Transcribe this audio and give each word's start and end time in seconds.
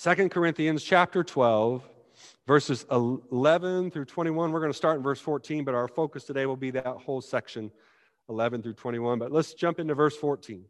2 0.00 0.28
Corinthians 0.28 0.84
chapter 0.84 1.24
12, 1.24 1.82
verses 2.46 2.86
11 2.92 3.90
through 3.90 4.04
21. 4.04 4.52
We're 4.52 4.60
going 4.60 4.70
to 4.70 4.76
start 4.76 4.98
in 4.98 5.02
verse 5.02 5.20
14, 5.20 5.64
but 5.64 5.74
our 5.74 5.88
focus 5.88 6.22
today 6.22 6.46
will 6.46 6.56
be 6.56 6.70
that 6.70 6.86
whole 6.86 7.20
section, 7.20 7.68
11 8.28 8.62
through 8.62 8.74
21. 8.74 9.18
But 9.18 9.32
let's 9.32 9.54
jump 9.54 9.80
into 9.80 9.96
verse 9.96 10.16
14. 10.16 10.64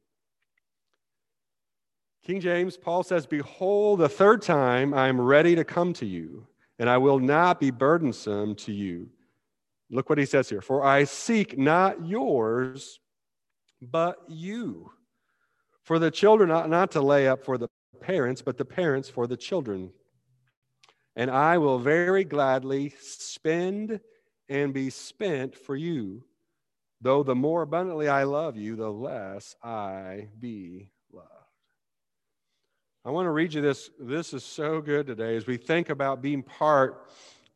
King 2.24 2.40
James, 2.40 2.78
Paul 2.78 3.02
says, 3.02 3.26
Behold, 3.26 4.00
the 4.00 4.08
third 4.08 4.40
time 4.40 4.94
I 4.94 5.08
am 5.08 5.20
ready 5.20 5.54
to 5.56 5.64
come 5.64 5.92
to 5.94 6.06
you, 6.06 6.46
and 6.78 6.88
I 6.88 6.96
will 6.96 7.18
not 7.18 7.60
be 7.60 7.70
burdensome 7.70 8.54
to 8.54 8.72
you. 8.72 9.10
Look 9.90 10.08
what 10.08 10.16
he 10.16 10.24
says 10.24 10.48
here. 10.48 10.62
For 10.62 10.82
I 10.82 11.04
seek 11.04 11.58
not 11.58 12.06
yours, 12.06 12.98
but 13.82 14.16
you. 14.26 14.90
For 15.82 15.98
the 15.98 16.10
children 16.10 16.50
ought 16.50 16.70
not 16.70 16.92
to 16.92 17.02
lay 17.02 17.28
up 17.28 17.44
for 17.44 17.58
the 17.58 17.68
parents, 18.00 18.42
but 18.42 18.58
the 18.58 18.64
parents 18.64 19.08
for 19.08 19.26
the 19.26 19.36
children. 19.36 19.90
And 21.16 21.30
I 21.30 21.58
will 21.58 21.78
very 21.78 22.24
gladly 22.24 22.94
spend 23.00 24.00
and 24.48 24.72
be 24.72 24.90
spent 24.90 25.56
for 25.56 25.76
you. 25.76 26.24
Though 27.00 27.22
the 27.22 27.34
more 27.34 27.62
abundantly 27.62 28.08
I 28.08 28.24
love 28.24 28.56
you, 28.56 28.76
the 28.76 28.90
less 28.90 29.54
I 29.62 30.28
be 30.38 30.90
loved. 31.12 31.28
I 33.04 33.10
want 33.10 33.26
to 33.26 33.30
read 33.30 33.54
you 33.54 33.62
this. 33.62 33.90
This 34.00 34.34
is 34.34 34.44
so 34.44 34.80
good 34.80 35.06
today 35.06 35.36
as 35.36 35.46
we 35.46 35.56
think 35.56 35.90
about 35.90 36.20
being 36.20 36.42
part 36.42 37.10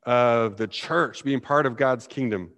of 0.04 0.56
the 0.56 0.66
church, 0.66 1.24
being 1.24 1.40
part 1.40 1.66
of 1.66 1.76
God's 1.76 2.06
kingdom. 2.06 2.50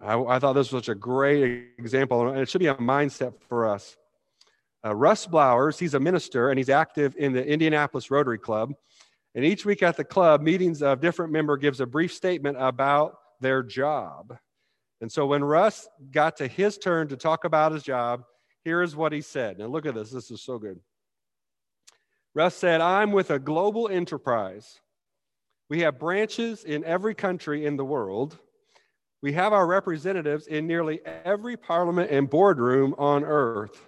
I, 0.00 0.18
I 0.18 0.38
thought 0.38 0.54
this 0.54 0.72
was 0.72 0.84
such 0.84 0.88
a 0.88 0.94
great 0.94 1.68
example, 1.78 2.28
and 2.28 2.38
it 2.38 2.48
should 2.48 2.60
be 2.60 2.66
a 2.66 2.74
mindset 2.74 3.34
for 3.48 3.66
us. 3.66 3.96
Uh, 4.84 4.94
Russ 4.94 5.26
Blowers, 5.26 5.78
he's 5.78 5.94
a 5.94 6.00
minister 6.00 6.50
and 6.50 6.58
he's 6.58 6.68
active 6.68 7.16
in 7.16 7.32
the 7.32 7.44
Indianapolis 7.44 8.10
Rotary 8.10 8.38
Club. 8.38 8.74
And 9.34 9.44
each 9.44 9.64
week 9.64 9.82
at 9.82 9.96
the 9.96 10.04
club, 10.04 10.42
meetings 10.42 10.82
of 10.82 11.00
different 11.00 11.32
member 11.32 11.56
gives 11.56 11.80
a 11.80 11.86
brief 11.86 12.12
statement 12.12 12.56
about 12.60 13.16
their 13.40 13.62
job. 13.62 14.36
And 15.00 15.10
so 15.10 15.26
when 15.26 15.42
Russ 15.42 15.88
got 16.10 16.36
to 16.36 16.46
his 16.46 16.78
turn 16.78 17.08
to 17.08 17.16
talk 17.16 17.44
about 17.44 17.72
his 17.72 17.82
job, 17.82 18.24
here 18.62 18.82
is 18.82 18.94
what 18.94 19.12
he 19.12 19.20
said. 19.20 19.58
Now 19.58 19.66
look 19.66 19.86
at 19.86 19.94
this. 19.94 20.10
This 20.10 20.30
is 20.30 20.42
so 20.42 20.58
good. 20.58 20.78
Russ 22.34 22.54
said, 22.54 22.80
I'm 22.80 23.12
with 23.12 23.30
a 23.30 23.38
global 23.38 23.88
enterprise. 23.88 24.80
We 25.70 25.80
have 25.80 25.98
branches 25.98 26.64
in 26.64 26.84
every 26.84 27.14
country 27.14 27.66
in 27.66 27.76
the 27.76 27.84
world. 27.84 28.38
We 29.22 29.32
have 29.32 29.52
our 29.52 29.66
representatives 29.66 30.46
in 30.46 30.66
nearly 30.66 31.00
every 31.24 31.56
parliament 31.56 32.10
and 32.10 32.28
boardroom 32.28 32.94
on 32.98 33.24
earth. 33.24 33.80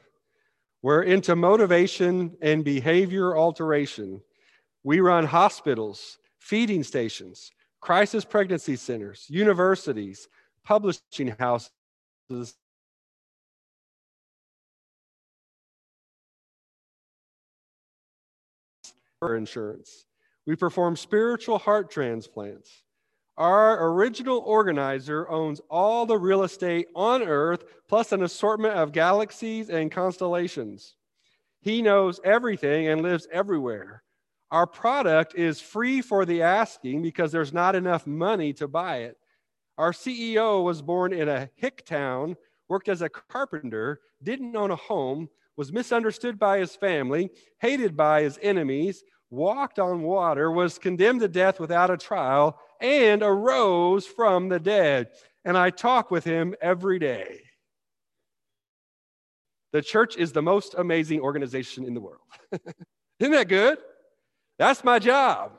We're 0.86 1.02
into 1.02 1.34
motivation 1.34 2.36
and 2.40 2.64
behavior 2.64 3.36
alteration. 3.36 4.20
We 4.84 5.00
run 5.00 5.26
hospitals, 5.26 6.18
feeding 6.38 6.84
stations, 6.84 7.50
crisis 7.80 8.24
pregnancy 8.24 8.76
centers, 8.76 9.26
universities, 9.28 10.28
publishing 10.62 11.34
houses, 11.40 11.72
insurance. 19.20 20.04
We 20.46 20.54
perform 20.54 20.94
spiritual 20.94 21.58
heart 21.58 21.90
transplants. 21.90 22.84
Our 23.36 23.90
original 23.92 24.38
organizer 24.38 25.28
owns 25.28 25.60
all 25.68 26.06
the 26.06 26.18
real 26.18 26.42
estate 26.42 26.88
on 26.94 27.22
Earth, 27.22 27.64
plus 27.86 28.12
an 28.12 28.22
assortment 28.22 28.74
of 28.74 28.92
galaxies 28.92 29.68
and 29.68 29.92
constellations. 29.92 30.96
He 31.60 31.82
knows 31.82 32.18
everything 32.24 32.88
and 32.88 33.02
lives 33.02 33.28
everywhere. 33.30 34.02
Our 34.50 34.66
product 34.66 35.34
is 35.34 35.60
free 35.60 36.00
for 36.00 36.24
the 36.24 36.42
asking 36.42 37.02
because 37.02 37.30
there's 37.30 37.52
not 37.52 37.74
enough 37.74 38.06
money 38.06 38.52
to 38.54 38.68
buy 38.68 38.98
it. 38.98 39.18
Our 39.76 39.92
CEO 39.92 40.64
was 40.64 40.80
born 40.80 41.12
in 41.12 41.28
a 41.28 41.50
hick 41.56 41.84
town, 41.84 42.36
worked 42.68 42.88
as 42.88 43.02
a 43.02 43.10
carpenter, 43.10 44.00
didn't 44.22 44.56
own 44.56 44.70
a 44.70 44.76
home, 44.76 45.28
was 45.56 45.72
misunderstood 45.72 46.38
by 46.38 46.58
his 46.58 46.74
family, 46.74 47.30
hated 47.58 47.96
by 47.96 48.22
his 48.22 48.38
enemies, 48.40 49.02
walked 49.28 49.78
on 49.78 50.02
water, 50.02 50.50
was 50.50 50.78
condemned 50.78 51.20
to 51.20 51.28
death 51.28 51.60
without 51.60 51.90
a 51.90 51.96
trial, 51.96 52.58
and 52.80 53.22
arose 53.22 54.06
from 54.06 54.48
the 54.48 54.60
dead. 54.60 55.08
And 55.44 55.56
I 55.56 55.70
talk 55.70 56.10
with 56.10 56.24
him 56.24 56.54
every 56.60 56.98
day. 56.98 57.40
The 59.72 59.82
church 59.82 60.16
is 60.16 60.32
the 60.32 60.42
most 60.42 60.74
amazing 60.76 61.20
organization 61.20 61.84
in 61.84 61.94
the 61.94 62.00
world. 62.00 62.20
Isn't 63.20 63.32
that 63.32 63.48
good? 63.48 63.78
That's 64.58 64.82
my 64.84 64.98
job. 64.98 65.52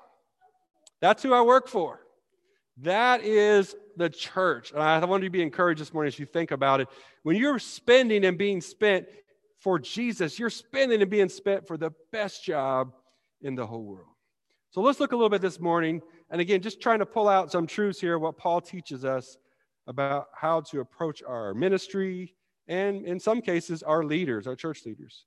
That's 1.02 1.22
who 1.22 1.34
I 1.34 1.42
work 1.42 1.68
for. 1.68 2.02
That 2.82 3.24
is 3.24 3.76
the 3.96 4.10
church. 4.10 4.72
And 4.72 4.82
I 4.82 5.04
want 5.06 5.24
you 5.24 5.30
to 5.30 5.34
be 5.34 5.42
encouraged 5.42 5.82
this 5.82 5.94
morning 5.94 6.08
as 6.08 6.20
you 6.20 6.26
think 6.26 6.52
about 6.52 6.82
it. 6.82 6.88
When 7.24 7.36
you're 7.36 7.60
spending 7.60 8.26
and 8.26 8.38
being 8.38 8.62
spent 8.62 9.08
for 9.60 9.80
Jesus, 9.80 10.38
you're 10.38 10.50
spending 10.50 11.02
and 11.02 11.10
being 11.10 11.30
spent 11.30 11.68
for 11.68 11.78
the 11.78 11.92
best 12.12 12.44
job 12.44 12.94
in 13.42 13.56
the 13.56 13.66
whole 13.66 13.84
world. 13.84 14.08
So 14.72 14.82
let's 14.82 15.00
look 15.00 15.12
a 15.12 15.16
little 15.16 15.30
bit 15.30 15.42
this 15.42 15.60
morning. 15.60 16.02
And 16.30 16.42
again, 16.42 16.62
just 16.62 16.82
trying 16.82 17.00
to 17.00 17.06
pull 17.06 17.30
out 17.30 17.52
some 17.52 17.68
truths 17.68 18.02
here, 18.02 18.20
what 18.20 18.38
Paul 18.38 18.62
teaches 18.62 19.06
us 19.06 19.38
about 19.88 20.28
how 20.34 20.62
to 20.62 20.82
approach 20.82 21.24
our 21.24 21.54
ministry 21.54 22.36
and, 22.68 23.06
in 23.06 23.20
some 23.20 23.42
cases, 23.42 23.82
our 23.82 24.04
leaders, 24.04 24.46
our 24.46 24.56
church 24.56 24.86
leaders. 24.86 25.26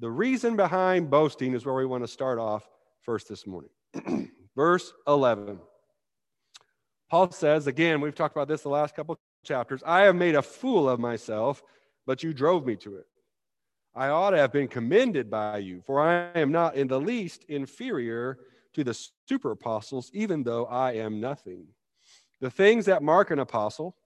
The 0.00 0.10
reason 0.10 0.56
behind 0.56 1.10
boasting 1.10 1.54
is 1.54 1.64
where 1.64 1.74
we 1.74 1.86
want 1.86 2.02
to 2.04 2.08
start 2.08 2.38
off 2.38 2.68
first 3.02 3.28
this 3.28 3.46
morning. 3.46 3.70
Verse 4.56 4.92
11. 5.06 5.60
Paul 7.10 7.30
says, 7.30 7.66
again, 7.66 8.00
we've 8.00 8.14
talked 8.14 8.36
about 8.36 8.48
this 8.48 8.62
the 8.62 8.68
last 8.68 8.94
couple 8.94 9.18
chapters 9.44 9.82
I 9.86 10.02
have 10.02 10.16
made 10.16 10.34
a 10.34 10.42
fool 10.42 10.88
of 10.88 10.98
myself, 10.98 11.62
but 12.06 12.22
you 12.22 12.34
drove 12.34 12.66
me 12.66 12.76
to 12.76 12.96
it. 12.96 13.06
I 13.94 14.08
ought 14.08 14.30
to 14.30 14.36
have 14.36 14.52
been 14.52 14.68
commended 14.68 15.30
by 15.30 15.58
you, 15.58 15.82
for 15.86 16.00
I 16.00 16.38
am 16.38 16.52
not 16.52 16.76
in 16.76 16.86
the 16.86 17.00
least 17.00 17.44
inferior 17.48 18.38
to 18.78 18.84
the 18.84 19.08
super 19.26 19.50
apostles, 19.50 20.08
even 20.14 20.44
though 20.44 20.64
I 20.66 20.92
am 20.92 21.20
nothing. 21.20 21.66
The 22.40 22.50
things 22.50 22.84
that 22.86 23.02
mark 23.02 23.32
an 23.32 23.40
apostle, 23.40 23.96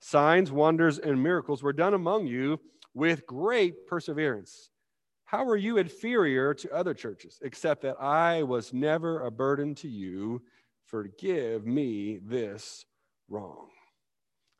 signs, 0.00 0.52
wonders, 0.52 0.98
and 0.98 1.22
miracles, 1.22 1.62
were 1.62 1.72
done 1.72 1.94
among 1.94 2.26
you 2.26 2.60
with 2.92 3.26
great 3.26 3.86
perseverance. 3.86 4.68
How 5.24 5.48
are 5.48 5.56
you 5.56 5.78
inferior 5.78 6.52
to 6.52 6.70
other 6.70 6.92
churches, 6.92 7.38
except 7.40 7.80
that 7.82 7.96
I 7.98 8.42
was 8.42 8.74
never 8.74 9.24
a 9.24 9.30
burden 9.30 9.74
to 9.76 9.88
you? 9.88 10.42
Forgive 10.84 11.66
me 11.66 12.18
this 12.22 12.84
wrong. 13.30 13.68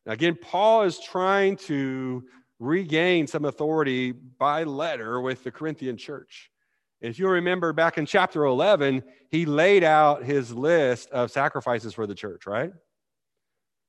Now, 0.06 0.12
again, 0.12 0.38
Paul 0.40 0.84
is 0.84 0.98
trying 0.98 1.58
to 1.68 2.24
regain 2.58 3.26
some 3.26 3.44
authority 3.44 4.12
by 4.12 4.64
letter 4.64 5.20
with 5.20 5.44
the 5.44 5.50
Corinthian 5.50 5.98
church. 5.98 6.50
If 7.04 7.18
you 7.18 7.28
remember 7.28 7.74
back 7.74 7.98
in 7.98 8.06
chapter 8.06 8.44
11, 8.44 9.02
he 9.30 9.44
laid 9.44 9.84
out 9.84 10.24
his 10.24 10.54
list 10.54 11.10
of 11.10 11.30
sacrifices 11.30 11.92
for 11.92 12.06
the 12.06 12.14
church, 12.14 12.46
right? 12.46 12.72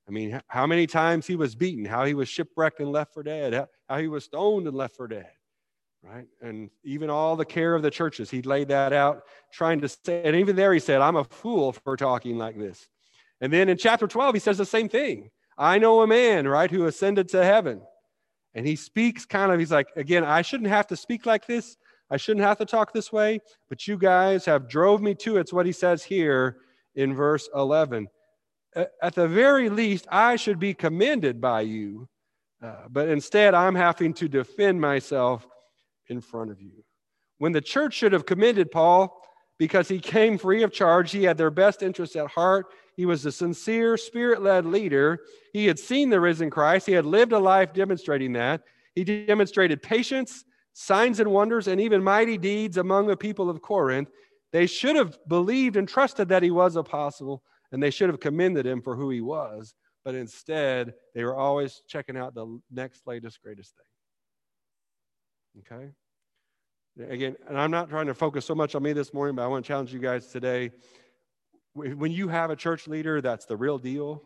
I 0.05 0.11
mean, 0.11 0.41
how 0.49 0.67
many 0.67 0.85
times 0.85 1.25
he 1.25 1.37
was 1.37 1.55
beaten, 1.55 1.85
how 1.85 2.03
he 2.03 2.13
was 2.13 2.27
shipwrecked 2.27 2.81
and 2.81 2.91
left 2.91 3.13
for 3.13 3.23
dead, 3.23 3.67
how 3.87 3.99
he 3.99 4.09
was 4.09 4.25
stoned 4.25 4.67
and 4.67 4.75
left 4.75 4.97
for 4.97 5.07
dead, 5.07 5.31
right? 6.03 6.25
And 6.41 6.69
even 6.83 7.09
all 7.09 7.37
the 7.37 7.45
care 7.45 7.73
of 7.73 7.81
the 7.81 7.89
churches, 7.89 8.29
he 8.29 8.41
laid 8.41 8.67
that 8.67 8.91
out, 8.91 9.21
trying 9.53 9.79
to 9.79 9.87
say, 9.87 10.21
and 10.25 10.35
even 10.35 10.57
there 10.57 10.73
he 10.73 10.79
said, 10.81 10.99
I'm 10.99 11.15
a 11.15 11.23
fool 11.23 11.71
for 11.71 11.95
talking 11.95 12.37
like 12.37 12.59
this. 12.59 12.89
And 13.39 13.51
then 13.51 13.69
in 13.69 13.77
chapter 13.77 14.07
12, 14.07 14.35
he 14.35 14.39
says 14.39 14.57
the 14.57 14.65
same 14.65 14.89
thing. 14.89 15.29
I 15.57 15.77
know 15.77 16.01
a 16.01 16.07
man, 16.07 16.49
right, 16.49 16.69
who 16.69 16.85
ascended 16.85 17.29
to 17.29 17.45
heaven 17.45 17.81
and 18.55 18.65
he 18.65 18.75
speaks 18.75 19.25
kind 19.25 19.51
of, 19.51 19.59
he's 19.59 19.71
like, 19.71 19.87
again, 19.95 20.23
I 20.23 20.41
shouldn't 20.41 20.69
have 20.69 20.87
to 20.87 20.95
speak 20.95 21.25
like 21.25 21.45
this. 21.45 21.77
I 22.09 22.17
shouldn't 22.17 22.45
have 22.45 22.57
to 22.59 22.65
talk 22.65 22.93
this 22.93 23.11
way, 23.11 23.39
but 23.69 23.87
you 23.87 23.97
guys 23.97 24.45
have 24.45 24.69
drove 24.69 25.01
me 25.01 25.15
to 25.15 25.37
it. 25.37 25.41
It's 25.41 25.53
what 25.53 25.65
he 25.65 25.71
says 25.71 26.03
here 26.03 26.57
in 26.95 27.13
verse 27.13 27.49
11. 27.55 28.07
At 29.01 29.15
the 29.15 29.27
very 29.27 29.69
least, 29.69 30.05
I 30.11 30.35
should 30.35 30.59
be 30.59 30.73
commended 30.73 31.39
by 31.39 31.61
you, 31.61 32.07
uh, 32.61 32.87
but 32.89 33.07
instead, 33.07 33.53
I'm 33.53 33.75
having 33.75 34.13
to 34.15 34.27
defend 34.27 34.81
myself 34.81 35.47
in 36.07 36.21
front 36.21 36.51
of 36.51 36.61
you. 36.61 36.83
When 37.37 37.53
the 37.53 37.61
church 37.61 37.93
should 37.93 38.11
have 38.11 38.25
commended 38.25 38.71
Paul 38.71 39.21
because 39.57 39.87
he 39.87 39.99
came 39.99 40.37
free 40.37 40.63
of 40.63 40.73
charge, 40.73 41.11
he 41.11 41.23
had 41.23 41.37
their 41.37 41.51
best 41.51 41.83
interests 41.83 42.15
at 42.15 42.27
heart, 42.27 42.67
he 42.95 43.05
was 43.05 43.25
a 43.25 43.31
sincere, 43.31 43.97
spirit 43.97 44.41
led 44.41 44.65
leader. 44.65 45.19
He 45.53 45.67
had 45.67 45.77
seen 45.77 46.09
the 46.09 46.19
risen 46.19 46.49
Christ. 46.49 46.87
He 46.87 46.93
had 46.93 47.05
lived 47.05 47.33
a 47.33 47.39
life 47.39 47.73
demonstrating 47.73 48.33
that. 48.33 48.61
He 48.95 49.03
demonstrated 49.03 49.81
patience, 49.83 50.45
signs 50.77 51.21
and 51.21 51.31
wonders, 51.31 51.67
and 51.67 51.79
even 51.79 52.03
mighty 52.03 52.37
deeds 52.37 52.75
among 52.75 53.07
the 53.07 53.15
people 53.15 53.49
of 53.49 53.61
Corinth. 53.61 54.09
They 54.51 54.67
should 54.67 54.97
have 54.97 55.17
believed 55.27 55.77
and 55.77 55.87
trusted 55.87 56.27
that 56.29 56.43
he 56.43 56.51
was 56.51 56.75
apostle, 56.75 57.43
and 57.71 57.81
they 57.81 57.89
should 57.89 58.09
have 58.09 58.19
commended 58.19 58.65
him 58.65 58.81
for 58.81 58.95
who 58.95 59.09
he 59.09 59.21
was. 59.21 59.73
But 60.03 60.15
instead, 60.15 60.93
they 61.13 61.23
were 61.23 61.35
always 61.35 61.81
checking 61.87 62.17
out 62.17 62.35
the 62.35 62.59
next, 62.69 63.07
latest, 63.07 63.41
greatest 63.41 63.73
thing. 65.55 65.71
Okay? 65.77 65.91
Again, 67.11 67.37
and 67.47 67.57
I'm 67.57 67.71
not 67.71 67.89
trying 67.89 68.07
to 68.07 68.13
focus 68.13 68.45
so 68.45 68.53
much 68.53 68.75
on 68.75 68.83
me 68.83 68.91
this 68.91 69.13
morning, 69.13 69.35
but 69.35 69.43
I 69.43 69.47
want 69.47 69.63
to 69.63 69.67
challenge 69.67 69.93
you 69.93 69.99
guys 69.99 70.27
today. 70.27 70.71
When 71.73 72.11
you 72.11 72.27
have 72.27 72.49
a 72.51 72.55
church 72.55 72.87
leader 72.87 73.21
that's 73.21 73.45
the 73.45 73.55
real 73.55 73.77
deal, 73.77 74.23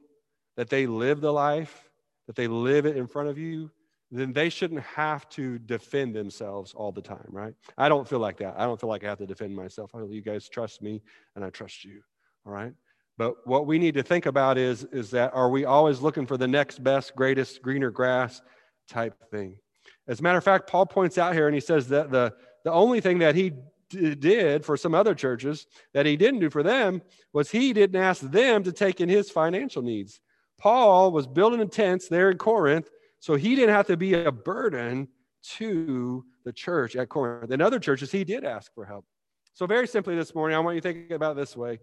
that 0.57 0.69
they 0.69 0.87
live 0.87 1.21
the 1.21 1.31
life, 1.31 1.89
that 2.25 2.35
they 2.35 2.47
live 2.47 2.87
it 2.87 2.97
in 2.97 3.07
front 3.07 3.29
of 3.29 3.37
you, 3.37 3.71
then 4.11 4.33
they 4.33 4.49
shouldn't 4.49 4.81
have 4.81 5.29
to 5.29 5.59
defend 5.59 6.15
themselves 6.15 6.73
all 6.73 6.91
the 6.91 7.01
time, 7.01 7.27
right? 7.29 7.53
I 7.77 7.89
don't 7.89 8.07
feel 8.07 8.19
like 8.19 8.37
that. 8.37 8.55
I 8.57 8.65
don't 8.65 8.79
feel 8.79 8.89
like 8.89 9.03
I 9.03 9.07
have 9.07 9.19
to 9.19 9.27
defend 9.27 9.55
myself. 9.55 9.91
I 9.93 10.01
you 10.03 10.21
guys 10.21 10.49
trust 10.49 10.81
me 10.81 11.01
and 11.35 11.45
I 11.45 11.49
trust 11.49 11.83
you, 11.85 12.01
all 12.45 12.51
right? 12.51 12.73
But 13.17 13.45
what 13.45 13.67
we 13.67 13.77
need 13.77 13.95
to 13.95 14.03
think 14.03 14.25
about 14.25 14.57
is, 14.57 14.85
is 14.91 15.11
that 15.11 15.33
are 15.33 15.49
we 15.49 15.65
always 15.65 15.99
looking 15.99 16.25
for 16.25 16.37
the 16.37 16.47
next 16.47 16.83
best, 16.83 17.15
greatest, 17.15 17.61
greener 17.61 17.91
grass 17.91 18.41
type 18.87 19.13
thing? 19.29 19.57
As 20.07 20.21
a 20.21 20.23
matter 20.23 20.37
of 20.37 20.43
fact, 20.43 20.67
Paul 20.67 20.85
points 20.85 21.17
out 21.17 21.33
here 21.33 21.47
and 21.47 21.53
he 21.53 21.61
says 21.61 21.89
that 21.89 22.11
the, 22.11 22.33
the 22.63 22.71
only 22.71 23.01
thing 23.01 23.19
that 23.19 23.35
he 23.35 23.51
d- 23.89 24.15
did 24.15 24.65
for 24.65 24.77
some 24.77 24.95
other 24.95 25.13
churches 25.13 25.67
that 25.93 26.05
he 26.05 26.15
didn't 26.15 26.39
do 26.39 26.49
for 26.49 26.63
them 26.63 27.01
was 27.33 27.51
he 27.51 27.73
didn't 27.73 28.01
ask 28.01 28.21
them 28.21 28.63
to 28.63 28.71
take 28.71 29.01
in 29.01 29.09
his 29.09 29.29
financial 29.29 29.81
needs. 29.81 30.21
Paul 30.57 31.11
was 31.11 31.27
building 31.27 31.67
tents 31.69 32.07
there 32.07 32.31
in 32.31 32.37
Corinth, 32.37 32.89
so 33.19 33.35
he 33.35 33.55
didn't 33.55 33.75
have 33.75 33.87
to 33.87 33.97
be 33.97 34.13
a 34.13 34.31
burden 34.31 35.07
to 35.57 36.25
the 36.45 36.53
church 36.53 36.95
at 36.95 37.09
Corinth. 37.09 37.51
In 37.51 37.61
other 37.61 37.79
churches, 37.79 38.11
he 38.11 38.23
did 38.23 38.43
ask 38.43 38.73
for 38.73 38.85
help. 38.85 39.05
So, 39.53 39.65
very 39.65 39.87
simply 39.87 40.15
this 40.15 40.33
morning, 40.35 40.55
I 40.55 40.59
want 40.59 40.75
you 40.75 40.81
to 40.81 40.93
think 40.93 41.11
about 41.11 41.35
this 41.35 41.55
way. 41.55 41.79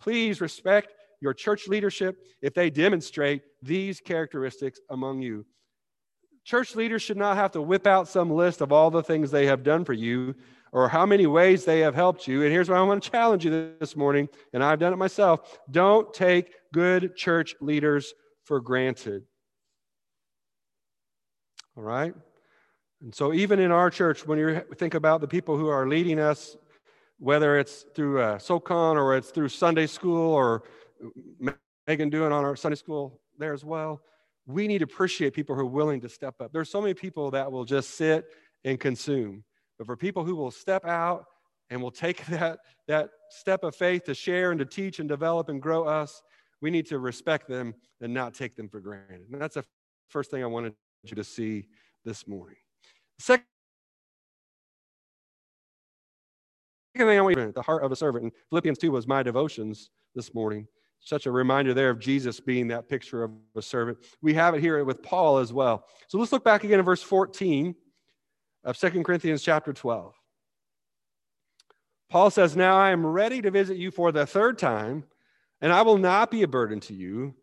Please 0.00 0.40
respect 0.40 0.92
your 1.20 1.32
church 1.34 1.66
leadership 1.66 2.16
if 2.42 2.54
they 2.54 2.70
demonstrate 2.70 3.42
these 3.62 4.00
characteristics 4.00 4.78
among 4.90 5.22
you. 5.22 5.46
Church 6.44 6.76
leaders 6.76 7.02
should 7.02 7.16
not 7.16 7.36
have 7.36 7.50
to 7.52 7.62
whip 7.62 7.86
out 7.86 8.06
some 8.06 8.30
list 8.30 8.60
of 8.60 8.70
all 8.70 8.90
the 8.90 9.02
things 9.02 9.30
they 9.30 9.46
have 9.46 9.64
done 9.64 9.84
for 9.84 9.94
you 9.94 10.34
or 10.72 10.88
how 10.88 11.06
many 11.06 11.26
ways 11.26 11.64
they 11.64 11.80
have 11.80 11.94
helped 11.94 12.28
you. 12.28 12.42
And 12.42 12.52
here's 12.52 12.68
what 12.68 12.78
I 12.78 12.82
want 12.82 13.02
to 13.02 13.10
challenge 13.10 13.44
you 13.44 13.74
this 13.80 13.96
morning, 13.96 14.28
and 14.52 14.62
I've 14.62 14.78
done 14.78 14.92
it 14.92 14.96
myself. 14.96 15.58
Don't 15.70 16.12
take 16.12 16.52
good 16.72 17.16
church 17.16 17.54
leaders 17.60 18.12
for 18.44 18.60
granted. 18.60 19.24
All 21.76 21.82
right? 21.82 22.14
And 23.02 23.14
so, 23.14 23.32
even 23.32 23.58
in 23.58 23.70
our 23.70 23.90
church, 23.90 24.26
when 24.26 24.38
you 24.38 24.62
think 24.76 24.94
about 24.94 25.20
the 25.20 25.28
people 25.28 25.56
who 25.56 25.68
are 25.68 25.86
leading 25.86 26.18
us, 26.18 26.56
whether 27.18 27.58
it's 27.58 27.84
through 27.94 28.20
uh, 28.20 28.38
SOCON 28.38 28.96
or 28.96 29.16
it's 29.16 29.30
through 29.30 29.48
Sunday 29.48 29.86
school 29.86 30.32
or 30.32 30.62
Megan 31.86 32.10
doing 32.10 32.32
on 32.32 32.44
our 32.44 32.56
Sunday 32.56 32.76
school 32.76 33.20
there 33.38 33.52
as 33.52 33.64
well, 33.64 34.00
we 34.46 34.66
need 34.66 34.78
to 34.78 34.84
appreciate 34.84 35.34
people 35.34 35.54
who 35.54 35.62
are 35.62 35.66
willing 35.66 36.00
to 36.00 36.08
step 36.08 36.34
up. 36.40 36.52
There's 36.52 36.70
so 36.70 36.80
many 36.80 36.94
people 36.94 37.30
that 37.32 37.50
will 37.50 37.64
just 37.64 37.90
sit 37.90 38.26
and 38.64 38.80
consume. 38.80 39.44
But 39.78 39.86
for 39.86 39.96
people 39.96 40.24
who 40.24 40.36
will 40.36 40.50
step 40.50 40.86
out 40.86 41.26
and 41.68 41.82
will 41.82 41.90
take 41.90 42.24
that, 42.28 42.60
that 42.88 43.10
step 43.30 43.64
of 43.64 43.74
faith 43.74 44.04
to 44.04 44.14
share 44.14 44.52
and 44.52 44.58
to 44.58 44.64
teach 44.64 45.00
and 45.00 45.08
develop 45.08 45.48
and 45.48 45.60
grow 45.60 45.84
us, 45.84 46.22
we 46.62 46.70
need 46.70 46.86
to 46.86 46.98
respect 46.98 47.48
them 47.48 47.74
and 48.00 48.14
not 48.14 48.34
take 48.34 48.56
them 48.56 48.68
for 48.68 48.80
granted. 48.80 49.26
And 49.30 49.40
that's 49.40 49.56
the 49.56 49.64
first 50.08 50.30
thing 50.30 50.42
I 50.42 50.46
wanted 50.46 50.74
you 51.10 51.16
to 51.16 51.24
see 51.24 51.68
this 52.04 52.26
morning. 52.26 52.56
Second 53.18 53.44
thing 56.96 57.08
I 57.08 57.20
want 57.20 57.36
you 57.36 57.52
the 57.52 57.62
heart 57.62 57.82
of 57.82 57.92
a 57.92 57.96
servant. 57.96 58.24
And 58.24 58.32
Philippians 58.50 58.78
2 58.78 58.90
was 58.90 59.06
my 59.06 59.22
devotions 59.22 59.90
this 60.14 60.34
morning 60.34 60.66
such 61.06 61.26
a 61.26 61.30
reminder 61.30 61.72
there 61.72 61.90
of 61.90 62.00
Jesus 62.00 62.40
being 62.40 62.68
that 62.68 62.88
picture 62.88 63.22
of 63.22 63.30
a 63.54 63.62
servant. 63.62 63.98
We 64.22 64.34
have 64.34 64.54
it 64.54 64.60
here 64.60 64.82
with 64.84 65.02
Paul 65.02 65.38
as 65.38 65.52
well. 65.52 65.84
So 66.08 66.18
let's 66.18 66.32
look 66.32 66.44
back 66.44 66.64
again 66.64 66.80
in 66.80 66.84
verse 66.84 67.02
14 67.02 67.74
of 68.64 68.76
Second 68.76 69.04
Corinthians 69.04 69.42
chapter 69.42 69.72
12. 69.72 70.14
Paul 72.10 72.30
says, 72.30 72.56
Now 72.56 72.76
I 72.76 72.90
am 72.90 73.06
ready 73.06 73.40
to 73.42 73.52
visit 73.52 73.76
you 73.76 73.92
for 73.92 74.10
the 74.10 74.26
third 74.26 74.58
time, 74.58 75.04
and 75.60 75.72
I 75.72 75.82
will 75.82 75.98
not 75.98 76.30
be 76.30 76.42
a 76.42 76.48
burden 76.48 76.80
to 76.80 76.94
you, 76.94 77.34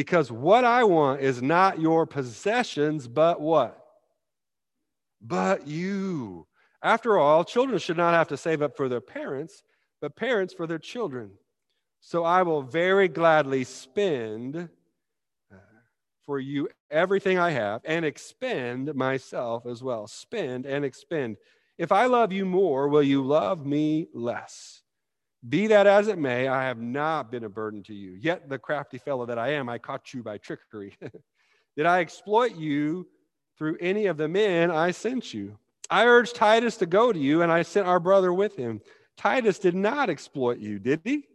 because 0.00 0.32
what 0.32 0.64
I 0.64 0.84
want 0.84 1.20
is 1.20 1.42
not 1.42 1.78
your 1.78 2.06
possessions, 2.06 3.06
but 3.06 3.38
what? 3.38 3.84
But 5.20 5.66
you. 5.66 6.46
After 6.82 7.18
all, 7.18 7.44
children 7.44 7.78
should 7.78 7.98
not 7.98 8.14
have 8.14 8.28
to 8.28 8.38
save 8.38 8.62
up 8.62 8.78
for 8.78 8.88
their 8.88 9.02
parents, 9.02 9.62
but 10.00 10.16
parents 10.16 10.54
for 10.54 10.66
their 10.66 10.78
children. 10.78 11.32
So 12.00 12.24
I 12.24 12.44
will 12.44 12.62
very 12.62 13.08
gladly 13.08 13.62
spend 13.64 14.56
uh, 14.56 15.56
for 16.24 16.40
you 16.40 16.70
everything 16.90 17.38
I 17.38 17.50
have 17.50 17.82
and 17.84 18.06
expend 18.06 18.94
myself 18.94 19.66
as 19.66 19.82
well. 19.82 20.06
Spend 20.06 20.64
and 20.64 20.82
expend. 20.82 21.36
If 21.76 21.92
I 21.92 22.06
love 22.06 22.32
you 22.32 22.46
more, 22.46 22.88
will 22.88 23.02
you 23.02 23.22
love 23.22 23.66
me 23.66 24.08
less? 24.14 24.80
Be 25.48 25.66
that 25.68 25.86
as 25.86 26.08
it 26.08 26.18
may, 26.18 26.48
I 26.48 26.64
have 26.64 26.78
not 26.78 27.30
been 27.30 27.44
a 27.44 27.48
burden 27.48 27.82
to 27.84 27.94
you. 27.94 28.12
Yet, 28.20 28.48
the 28.48 28.58
crafty 28.58 28.98
fellow 28.98 29.24
that 29.26 29.38
I 29.38 29.52
am, 29.52 29.68
I 29.68 29.78
caught 29.78 30.12
you 30.12 30.22
by 30.22 30.38
trickery. 30.38 30.96
Did 31.76 31.86
I 31.86 32.00
exploit 32.00 32.56
you 32.56 33.06
through 33.56 33.78
any 33.80 34.06
of 34.06 34.16
the 34.16 34.28
men 34.28 34.70
I 34.70 34.90
sent 34.90 35.32
you? 35.32 35.56
I 35.88 36.04
urged 36.06 36.36
Titus 36.36 36.76
to 36.78 36.86
go 36.86 37.12
to 37.12 37.18
you, 37.18 37.42
and 37.42 37.50
I 37.50 37.62
sent 37.62 37.86
our 37.86 38.00
brother 38.00 38.32
with 38.32 38.54
him. 38.54 38.80
Titus 39.16 39.58
did 39.58 39.74
not 39.74 40.08
exploit 40.08 40.58
you, 40.58 40.78
did 40.78 41.00
he? 41.04 41.26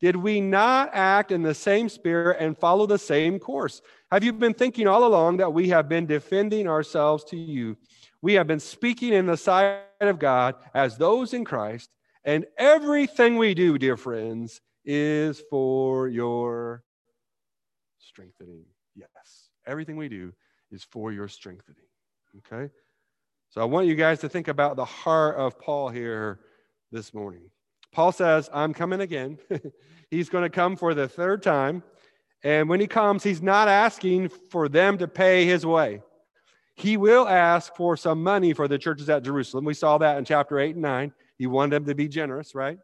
Did 0.00 0.16
we 0.16 0.40
not 0.40 0.90
act 0.92 1.30
in 1.30 1.42
the 1.42 1.54
same 1.54 1.88
spirit 1.88 2.38
and 2.40 2.58
follow 2.58 2.86
the 2.86 2.98
same 2.98 3.38
course? 3.38 3.80
Have 4.10 4.24
you 4.24 4.32
been 4.32 4.52
thinking 4.52 4.88
all 4.88 5.06
along 5.06 5.36
that 5.36 5.52
we 5.52 5.68
have 5.68 5.88
been 5.88 6.06
defending 6.06 6.66
ourselves 6.66 7.22
to 7.24 7.36
you? 7.36 7.76
We 8.20 8.34
have 8.34 8.48
been 8.48 8.60
speaking 8.60 9.12
in 9.12 9.26
the 9.26 9.36
sight 9.36 9.82
of 10.00 10.18
God 10.18 10.56
as 10.74 10.98
those 10.98 11.32
in 11.34 11.44
Christ, 11.44 11.88
and 12.24 12.46
everything 12.56 13.36
we 13.36 13.54
do, 13.54 13.78
dear 13.78 13.96
friends, 13.96 14.60
is 14.84 15.42
for 15.50 16.08
your 16.08 16.82
strengthening. 17.98 18.64
Yes, 18.94 19.48
everything 19.66 19.96
we 19.96 20.08
do 20.08 20.32
is 20.70 20.84
for 20.84 21.12
your 21.12 21.28
strengthening. 21.28 21.84
Okay? 22.38 22.72
So 23.50 23.60
I 23.60 23.64
want 23.64 23.86
you 23.86 23.94
guys 23.94 24.20
to 24.20 24.28
think 24.28 24.48
about 24.48 24.76
the 24.76 24.84
heart 24.84 25.36
of 25.36 25.58
Paul 25.58 25.88
here 25.88 26.40
this 26.90 27.12
morning. 27.12 27.50
Paul 27.92 28.12
says, 28.12 28.48
I'm 28.52 28.72
coming 28.72 29.00
again. 29.00 29.38
he's 30.10 30.30
going 30.30 30.44
to 30.44 30.50
come 30.50 30.76
for 30.76 30.94
the 30.94 31.06
third 31.06 31.42
time. 31.42 31.82
And 32.42 32.68
when 32.68 32.80
he 32.80 32.86
comes, 32.86 33.22
he's 33.22 33.42
not 33.42 33.68
asking 33.68 34.30
for 34.50 34.68
them 34.68 34.98
to 34.98 35.06
pay 35.06 35.44
his 35.44 35.66
way. 35.66 36.00
He 36.74 36.96
will 36.96 37.28
ask 37.28 37.76
for 37.76 37.96
some 37.96 38.22
money 38.22 38.54
for 38.54 38.66
the 38.66 38.78
churches 38.78 39.10
at 39.10 39.22
Jerusalem. 39.22 39.64
We 39.64 39.74
saw 39.74 39.98
that 39.98 40.16
in 40.16 40.24
chapter 40.24 40.58
8 40.58 40.74
and 40.74 40.82
9. 40.82 41.12
He 41.38 41.46
wanted 41.46 41.72
them 41.72 41.84
to 41.86 41.94
be 41.94 42.08
generous, 42.08 42.54
right? 42.54 42.78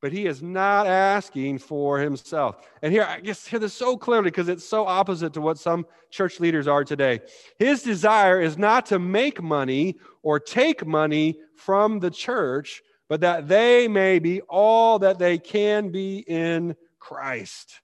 But 0.00 0.12
he 0.12 0.26
is 0.26 0.42
not 0.42 0.86
asking 0.86 1.58
for 1.58 2.00
himself. 2.00 2.68
And 2.82 2.92
here, 2.92 3.04
I 3.04 3.20
just 3.20 3.48
hear 3.48 3.60
this 3.60 3.74
so 3.74 3.96
clearly 3.96 4.24
because 4.24 4.48
it's 4.48 4.64
so 4.64 4.84
opposite 4.84 5.32
to 5.34 5.40
what 5.40 5.58
some 5.58 5.86
church 6.10 6.40
leaders 6.40 6.66
are 6.66 6.82
today. 6.82 7.20
His 7.58 7.82
desire 7.82 8.40
is 8.40 8.58
not 8.58 8.86
to 8.86 8.98
make 8.98 9.40
money 9.40 9.98
or 10.22 10.40
take 10.40 10.84
money 10.84 11.38
from 11.56 12.00
the 12.00 12.10
church, 12.10 12.82
but 13.08 13.20
that 13.20 13.46
they 13.46 13.86
may 13.86 14.18
be 14.18 14.40
all 14.42 14.98
that 14.98 15.20
they 15.20 15.38
can 15.38 15.90
be 15.90 16.18
in 16.18 16.74
Christ. 16.98 17.80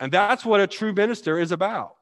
And 0.00 0.10
that's 0.10 0.44
what 0.44 0.60
a 0.60 0.66
true 0.66 0.92
minister 0.92 1.38
is 1.38 1.52
about. 1.52 1.94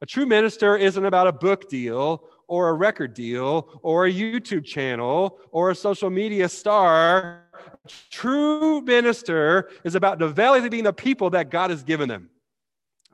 A 0.00 0.06
true 0.06 0.26
minister 0.26 0.76
isn't 0.76 1.04
about 1.04 1.26
a 1.26 1.32
book 1.32 1.68
deal 1.68 2.28
or 2.48 2.68
a 2.68 2.72
record 2.72 3.14
deal 3.14 3.68
or 3.82 4.06
a 4.06 4.12
YouTube 4.12 4.64
channel 4.64 5.38
or 5.50 5.70
a 5.70 5.74
social 5.74 6.10
media 6.10 6.48
star. 6.48 7.42
A 7.84 7.90
true 8.10 8.80
minister 8.80 9.70
is 9.84 9.94
about 9.94 10.18
developing 10.18 10.84
the 10.84 10.92
people 10.92 11.30
that 11.30 11.50
God 11.50 11.70
has 11.70 11.82
given 11.82 12.08
them. 12.08 12.30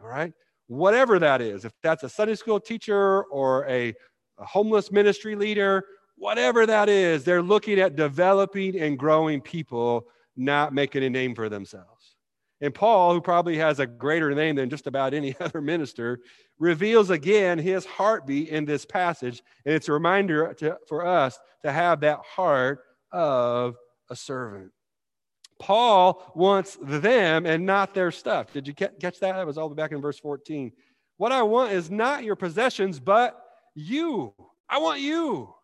All 0.02 0.08
right? 0.08 0.32
Whatever 0.66 1.18
that 1.18 1.40
is, 1.40 1.64
if 1.64 1.72
that's 1.82 2.02
a 2.02 2.08
Sunday 2.08 2.36
school 2.36 2.60
teacher 2.60 3.24
or 3.24 3.66
a, 3.66 3.94
a 4.38 4.44
homeless 4.44 4.92
ministry 4.92 5.34
leader 5.34 5.84
whatever 6.20 6.66
that 6.66 6.88
is, 6.88 7.24
they're 7.24 7.42
looking 7.42 7.80
at 7.80 7.96
developing 7.96 8.78
and 8.78 8.98
growing 8.98 9.40
people, 9.40 10.06
not 10.36 10.72
making 10.72 11.02
a 11.02 11.10
name 11.10 11.34
for 11.34 11.48
themselves. 11.48 11.99
And 12.60 12.74
Paul, 12.74 13.14
who 13.14 13.20
probably 13.20 13.56
has 13.56 13.78
a 13.78 13.86
greater 13.86 14.34
name 14.34 14.56
than 14.56 14.68
just 14.68 14.86
about 14.86 15.14
any 15.14 15.34
other 15.40 15.60
minister, 15.60 16.20
reveals 16.58 17.10
again 17.10 17.58
his 17.58 17.86
heartbeat 17.86 18.48
in 18.48 18.64
this 18.64 18.84
passage. 18.84 19.42
And 19.64 19.74
it's 19.74 19.88
a 19.88 19.92
reminder 19.92 20.52
to, 20.54 20.78
for 20.88 21.06
us 21.06 21.38
to 21.62 21.72
have 21.72 22.00
that 22.00 22.20
heart 22.20 22.80
of 23.12 23.76
a 24.10 24.16
servant. 24.16 24.72
Paul 25.58 26.32
wants 26.34 26.78
them 26.82 27.44
and 27.44 27.66
not 27.66 27.94
their 27.94 28.10
stuff. 28.10 28.52
Did 28.52 28.66
you 28.66 28.74
catch 28.74 28.98
that? 29.00 29.20
That 29.20 29.46
was 29.46 29.58
all 29.58 29.68
the 29.68 29.74
back 29.74 29.92
in 29.92 30.00
verse 30.00 30.18
14. 30.18 30.72
What 31.18 31.32
I 31.32 31.42
want 31.42 31.72
is 31.72 31.90
not 31.90 32.24
your 32.24 32.36
possessions, 32.36 32.98
but 32.98 33.38
you. 33.74 34.32
I 34.68 34.78
want 34.78 35.00
you. 35.00 35.54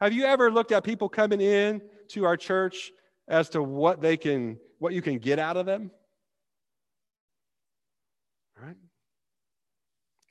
Have 0.00 0.12
you 0.12 0.24
ever 0.24 0.50
looked 0.50 0.72
at 0.72 0.84
people 0.84 1.08
coming 1.08 1.40
in 1.40 1.80
to 2.08 2.24
our 2.24 2.36
church 2.36 2.90
as 3.28 3.48
to 3.50 3.62
what 3.62 4.00
they 4.00 4.16
can 4.16 4.58
what 4.78 4.92
you 4.92 5.02
can 5.02 5.18
get 5.18 5.38
out 5.38 5.56
of 5.56 5.66
them? 5.66 5.90
Right? 8.60 8.76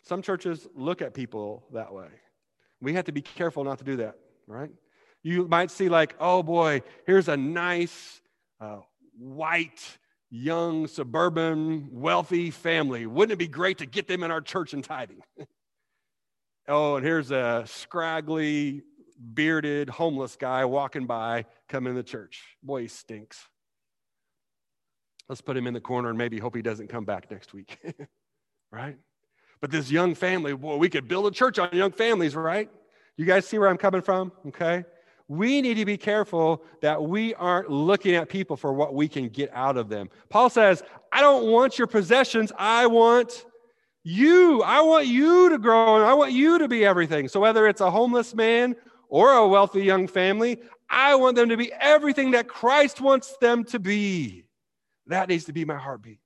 Some 0.03 0.21
churches 0.21 0.67
look 0.75 1.01
at 1.01 1.13
people 1.13 1.65
that 1.73 1.93
way. 1.93 2.07
We 2.81 2.93
have 2.93 3.05
to 3.05 3.11
be 3.11 3.21
careful 3.21 3.63
not 3.63 3.79
to 3.79 3.83
do 3.83 3.97
that. 3.97 4.15
right? 4.47 4.69
You 5.23 5.47
might 5.47 5.71
see, 5.71 5.89
like, 5.89 6.15
oh 6.19 6.43
boy, 6.43 6.81
here's 7.05 7.27
a 7.27 7.35
nice 7.35 8.21
uh, 8.61 8.79
white, 9.17 9.97
young, 10.29 10.87
suburban, 10.87 11.89
wealthy 11.91 12.51
family. 12.51 13.05
Wouldn't 13.05 13.33
it 13.33 13.39
be 13.39 13.47
great 13.47 13.79
to 13.79 13.85
get 13.85 14.07
them 14.07 14.23
in 14.23 14.31
our 14.31 14.41
church 14.41 14.73
and 14.73 14.83
tithing? 14.83 15.21
oh, 16.67 16.95
and 16.95 17.05
here's 17.05 17.31
a 17.31 17.63
scraggly, 17.65 18.83
bearded, 19.33 19.89
homeless 19.89 20.35
guy 20.35 20.65
walking 20.65 21.05
by 21.05 21.45
coming 21.67 21.93
to 21.93 21.97
the 21.97 22.07
church. 22.07 22.43
Boy, 22.61 22.83
he 22.83 22.87
stinks. 22.87 23.47
Let's 25.29 25.41
put 25.41 25.57
him 25.57 25.67
in 25.67 25.73
the 25.73 25.81
corner 25.81 26.09
and 26.09 26.17
maybe 26.17 26.39
hope 26.39 26.55
he 26.55 26.61
doesn't 26.61 26.87
come 26.87 27.05
back 27.05 27.29
next 27.29 27.53
week. 27.53 27.79
right? 28.71 28.97
But 29.59 29.71
this 29.71 29.91
young 29.91 30.15
family, 30.15 30.53
boy, 30.53 30.77
we 30.77 30.89
could 30.89 31.07
build 31.07 31.27
a 31.27 31.31
church 31.31 31.59
on 31.59 31.69
young 31.73 31.91
families, 31.91 32.35
right? 32.35 32.69
You 33.17 33.25
guys 33.25 33.47
see 33.47 33.57
where 33.57 33.67
I'm 33.67 33.77
coming 33.77 34.01
from? 34.01 34.31
Okay. 34.47 34.85
We 35.27 35.61
need 35.61 35.73
to 35.75 35.85
be 35.85 35.97
careful 35.97 36.63
that 36.81 37.03
we 37.03 37.33
aren't 37.33 37.69
looking 37.69 38.15
at 38.15 38.29
people 38.29 38.55
for 38.55 38.71
what 38.71 38.93
we 38.93 39.09
can 39.09 39.27
get 39.27 39.49
out 39.53 39.75
of 39.75 39.89
them. 39.89 40.09
Paul 40.29 40.49
says, 40.49 40.83
I 41.11 41.21
don't 41.21 41.51
want 41.51 41.77
your 41.77 41.87
possessions. 41.87 42.53
I 42.57 42.87
want 42.87 43.45
you. 44.03 44.61
I 44.63 44.79
want 44.81 45.07
you 45.07 45.49
to 45.49 45.57
grow 45.57 45.97
and 45.97 46.05
I 46.05 46.13
want 46.13 46.31
you 46.31 46.59
to 46.59 46.67
be 46.69 46.85
everything. 46.85 47.27
So 47.27 47.41
whether 47.41 47.67
it's 47.67 47.81
a 47.81 47.91
homeless 47.91 48.33
man 48.33 48.75
or 49.09 49.33
a 49.33 49.45
wealthy 49.45 49.83
young 49.83 50.07
family, 50.07 50.61
I 50.89 51.15
want 51.15 51.35
them 51.35 51.49
to 51.49 51.57
be 51.57 51.73
everything 51.73 52.31
that 52.31 52.47
Christ 52.47 53.01
wants 53.01 53.35
them 53.41 53.65
to 53.65 53.79
be. 53.79 54.46
That 55.07 55.29
needs 55.29 55.45
to 55.45 55.53
be 55.53 55.65
my 55.65 55.77
heartbeat. 55.77 56.19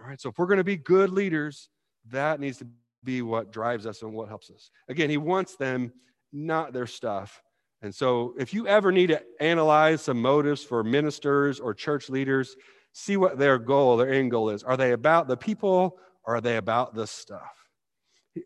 All 0.00 0.06
right, 0.06 0.20
so 0.20 0.30
if 0.30 0.38
we're 0.38 0.46
going 0.46 0.58
to 0.58 0.64
be 0.64 0.76
good 0.76 1.10
leaders, 1.10 1.68
that 2.10 2.40
needs 2.40 2.58
to 2.58 2.66
be 3.04 3.22
what 3.22 3.52
drives 3.52 3.86
us 3.86 4.02
and 4.02 4.12
what 4.12 4.28
helps 4.28 4.50
us. 4.50 4.70
Again, 4.88 5.10
he 5.10 5.16
wants 5.16 5.56
them, 5.56 5.92
not 6.32 6.72
their 6.72 6.86
stuff. 6.86 7.42
And 7.82 7.94
so 7.94 8.34
if 8.38 8.54
you 8.54 8.66
ever 8.66 8.92
need 8.92 9.08
to 9.08 9.22
analyze 9.40 10.02
some 10.02 10.20
motives 10.20 10.62
for 10.62 10.84
ministers 10.84 11.58
or 11.60 11.74
church 11.74 12.08
leaders, 12.08 12.56
see 12.92 13.16
what 13.16 13.38
their 13.38 13.58
goal, 13.58 13.96
their 13.96 14.12
end 14.12 14.30
goal 14.30 14.50
is. 14.50 14.62
Are 14.62 14.76
they 14.76 14.92
about 14.92 15.26
the 15.26 15.36
people 15.36 15.98
or 16.24 16.36
are 16.36 16.40
they 16.40 16.56
about 16.56 16.94
the 16.94 17.06
stuff? 17.06 17.68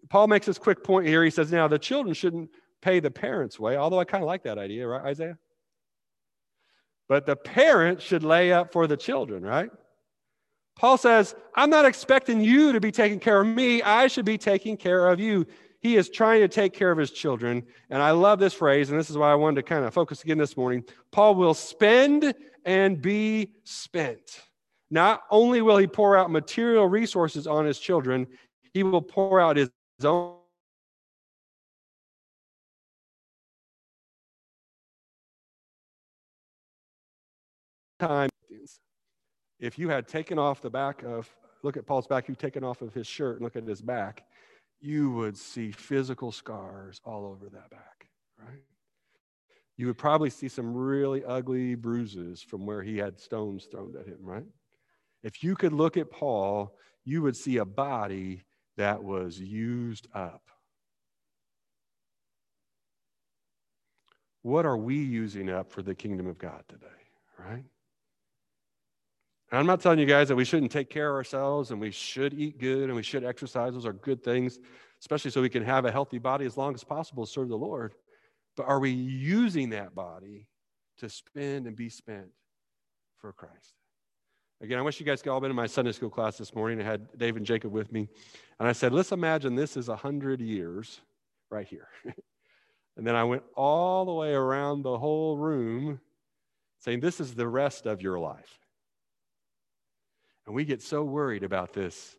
Paul 0.09 0.27
makes 0.27 0.47
this 0.47 0.59
quick 0.59 0.83
point 0.83 1.07
here. 1.07 1.23
He 1.23 1.31
says, 1.31 1.53
now 1.53 1.69
the 1.69 1.79
children 1.79 2.15
shouldn't 2.15 2.51
pay 2.83 2.99
the 3.01 3.11
parents' 3.11 3.61
way, 3.61 3.77
although 3.77 4.01
I 4.01 4.05
kind 4.05 4.25
of 4.25 4.27
like 4.27 4.43
that 4.45 4.59
idea, 4.59 4.87
right, 4.87 5.05
Isaiah? 5.05 5.39
But 7.09 7.27
the 7.27 7.37
parents 7.37 8.05
should 8.05 8.25
lay 8.25 8.53
up 8.53 8.73
for 8.73 8.87
the 8.87 8.97
children, 8.97 9.45
right? 9.45 9.71
Paul 10.77 10.99
says, 10.99 11.35
I'm 11.55 11.71
not 11.71 11.85
expecting 11.85 12.41
you 12.41 12.73
to 12.73 12.81
be 12.81 12.93
taking 12.93 13.19
care 13.19 13.41
of 13.41 13.47
me. 13.47 13.83
I 13.83 14.09
should 14.09 14.25
be 14.25 14.39
taking 14.39 14.77
care 14.77 15.09
of 15.09 15.19
you. 15.19 15.47
He 15.81 15.97
is 15.97 16.11
trying 16.11 16.41
to 16.41 16.49
take 16.49 16.73
care 16.73 16.91
of 16.91 16.99
his 16.99 17.11
children. 17.11 17.63
And 17.91 18.03
I 18.03 18.11
love 18.11 18.39
this 18.39 18.55
phrase, 18.55 18.91
and 18.91 18.99
this 18.99 19.09
is 19.09 19.17
why 19.17 19.31
I 19.31 19.35
wanted 19.37 19.57
to 19.57 19.63
kind 19.63 19.85
of 19.85 19.95
focus 19.95 20.23
again 20.23 20.39
this 20.39 20.57
morning. 20.57 20.85
Paul 21.13 21.35
will 21.35 21.55
spend 21.55 22.35
and 22.65 23.01
be 23.01 23.53
spent. 23.65 24.43
Not 24.91 25.23
only 25.31 25.63
will 25.63 25.77
he 25.77 25.87
pour 25.87 26.17
out 26.17 26.31
material 26.31 26.89
resources 26.89 27.47
on 27.47 27.65
his 27.65 27.79
children, 27.79 28.27
he 28.75 28.83
will 28.83 29.03
pour 29.03 29.41
out 29.41 29.57
his 29.57 29.71
own 30.03 30.37
time 37.99 38.29
if 39.59 39.79
you 39.79 39.89
had 39.89 40.07
taken 40.07 40.39
off 40.39 40.61
the 40.61 40.71
back 40.71 41.03
of, 41.03 41.31
look 41.63 41.77
at 41.77 41.87
Paul's 41.87 42.07
back, 42.07 42.29
you 42.29 42.35
taken 42.35 42.63
off 42.63 42.83
of 42.83 42.93
his 42.93 43.07
shirt 43.07 43.37
and 43.37 43.45
look 43.45 43.57
at 43.57 43.67
his 43.67 43.81
back, 43.81 44.25
you 44.81 45.11
would 45.13 45.37
see 45.37 45.71
physical 45.71 46.31
scars 46.31 47.01
all 47.05 47.25
over 47.25 47.49
that 47.49 47.71
back, 47.71 48.09
right? 48.39 48.63
You 49.77 49.87
would 49.87 49.99
probably 49.99 50.31
see 50.31 50.49
some 50.49 50.75
really 50.75 51.25
ugly 51.25 51.75
bruises 51.75 52.43
from 52.43 52.67
where 52.67 52.83
he 52.83 52.99
had 52.99 53.19
stones 53.19 53.67
thrown 53.71 53.95
at 53.99 54.07
him, 54.07 54.19
right? 54.21 54.47
If 55.23 55.43
you 55.43 55.55
could 55.55 55.73
look 55.73 55.97
at 55.97 56.11
Paul, 56.11 56.77
you 57.05 57.23
would 57.23 57.37
see 57.37 57.57
a 57.59 57.65
body 57.65 58.43
that 58.77 59.03
was 59.03 59.39
used 59.39 60.07
up. 60.15 60.43
What 64.43 64.65
are 64.65 64.77
we 64.77 64.97
using 64.97 65.51
up 65.51 65.73
for 65.73 65.83
the 65.83 65.95
kingdom 65.95 66.27
of 66.27 66.39
God 66.39 66.63
today, 66.69 66.87
right? 67.39 67.65
And 69.51 69.61
I'm 69.61 69.67
not 69.67 69.81
telling 69.81 69.99
you 69.99 70.07
guys 70.07 70.29
that 70.29 70.37
we 70.37 70.45
shouldn't 70.45 70.73
take 70.73 70.91
care 70.91 71.11
of 71.11 71.15
ourselves 71.15 71.71
and 71.71 71.81
we 71.81 71.93
should 71.93 72.35
eat 72.35 72.59
good 72.59 72.85
and 72.85 72.97
we 72.97 73.03
should 73.03 73.25
exercise. 73.25 73.75
Those 73.75 73.87
are 73.87 73.93
good 73.93 74.23
things, 74.25 74.59
especially 75.01 75.31
so 75.31 75.41
we 75.41 75.49
can 75.49 75.65
have 75.65 75.85
a 75.85 75.93
healthy 75.93 76.19
body 76.19 76.47
as 76.47 76.57
long 76.57 76.75
as 76.75 76.83
possible 76.83 77.25
to 77.25 77.31
serve 77.31 77.49
the 77.49 77.57
Lord. 77.57 77.95
But 78.57 78.67
are 78.67 78.81
we 78.81 78.91
using 78.91 79.71
that 79.71 79.95
body 79.95 80.49
to 80.99 81.09
spend 81.09 81.67
and 81.67 81.77
be 81.77 81.89
spent 81.89 82.29
for 83.19 83.33
Christ? 83.33 83.75
Again, 84.63 84.79
I 84.79 84.83
wish 84.83 84.99
you 84.99 85.07
guys 85.07 85.21
could 85.21 85.31
all 85.31 85.41
been 85.41 85.51
in 85.51 85.57
my 85.57 85.67
Sunday 85.67 85.93
school 85.93 86.09
class 86.09 86.39
this 86.39 86.55
morning. 86.55 86.81
I 86.81 86.85
had 86.85 87.19
Dave 87.19 87.37
and 87.37 87.45
Jacob 87.45 87.73
with 87.73 87.93
me. 87.93 88.09
And 88.59 88.67
I 88.67 88.73
said, 88.73 88.93
let's 88.93 89.13
imagine 89.13 89.55
this 89.55 89.77
is 89.77 89.89
100 89.89 90.41
years 90.41 91.03
right 91.51 91.67
here. 91.69 91.89
and 92.97 93.07
then 93.07 93.15
I 93.15 93.23
went 93.25 93.43
all 93.55 94.07
the 94.07 94.15
way 94.15 94.33
around 94.33 94.83
the 94.83 94.99
whole 94.99 95.37
room 95.37 96.01
saying, 96.79 97.01
this 97.01 97.21
is 97.21 97.35
the 97.35 97.47
rest 97.47 97.87
of 97.87 98.01
your 98.01 98.19
life. 98.19 98.59
And 100.47 100.55
we 100.55 100.65
get 100.65 100.81
so 100.83 101.03
worried 101.03 101.43
about 101.43 101.73
this 101.73 102.17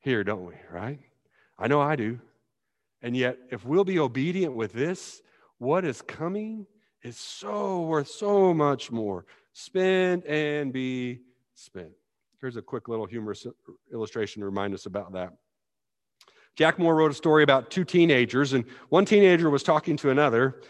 here, 0.00 0.22
don't 0.22 0.46
we? 0.46 0.54
Right? 0.72 1.00
I 1.58 1.66
know 1.66 1.80
I 1.80 1.96
do. 1.96 2.20
And 3.02 3.16
yet, 3.16 3.38
if 3.50 3.64
we'll 3.64 3.84
be 3.84 3.98
obedient 3.98 4.54
with 4.54 4.72
this, 4.72 5.22
what 5.58 5.84
is 5.84 6.02
coming 6.02 6.66
is 7.02 7.16
so 7.16 7.82
worth 7.82 8.08
so 8.08 8.54
much 8.54 8.90
more. 8.90 9.26
Spend 9.52 10.24
and 10.24 10.72
be 10.72 11.20
spent. 11.54 11.92
Here's 12.40 12.56
a 12.56 12.62
quick 12.62 12.88
little 12.88 13.06
humorous 13.06 13.46
illustration 13.92 14.40
to 14.40 14.46
remind 14.46 14.74
us 14.74 14.86
about 14.86 15.12
that. 15.14 15.32
Jack 16.54 16.78
Moore 16.78 16.94
wrote 16.94 17.10
a 17.10 17.14
story 17.14 17.42
about 17.42 17.70
two 17.70 17.84
teenagers, 17.84 18.52
and 18.52 18.64
one 18.88 19.04
teenager 19.04 19.50
was 19.50 19.62
talking 19.62 19.96
to 19.98 20.10
another. 20.10 20.62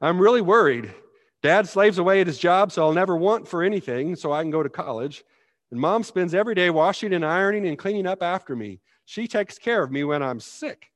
I'm 0.00 0.20
really 0.20 0.40
worried. 0.40 0.92
Dad 1.42 1.68
slaves 1.68 1.98
away 1.98 2.20
at 2.20 2.26
his 2.26 2.38
job, 2.38 2.72
so 2.72 2.82
I'll 2.82 2.92
never 2.92 3.16
want 3.16 3.46
for 3.46 3.62
anything, 3.62 4.16
so 4.16 4.32
I 4.32 4.42
can 4.42 4.50
go 4.50 4.62
to 4.62 4.68
college. 4.68 5.24
And 5.70 5.80
mom 5.80 6.02
spends 6.02 6.34
every 6.34 6.54
day 6.54 6.70
washing 6.70 7.12
and 7.12 7.24
ironing 7.24 7.66
and 7.66 7.78
cleaning 7.78 8.06
up 8.06 8.22
after 8.22 8.56
me. 8.56 8.80
She 9.04 9.26
takes 9.26 9.58
care 9.58 9.82
of 9.82 9.90
me 9.90 10.04
when 10.04 10.22
I'm 10.22 10.40
sick. 10.40 10.90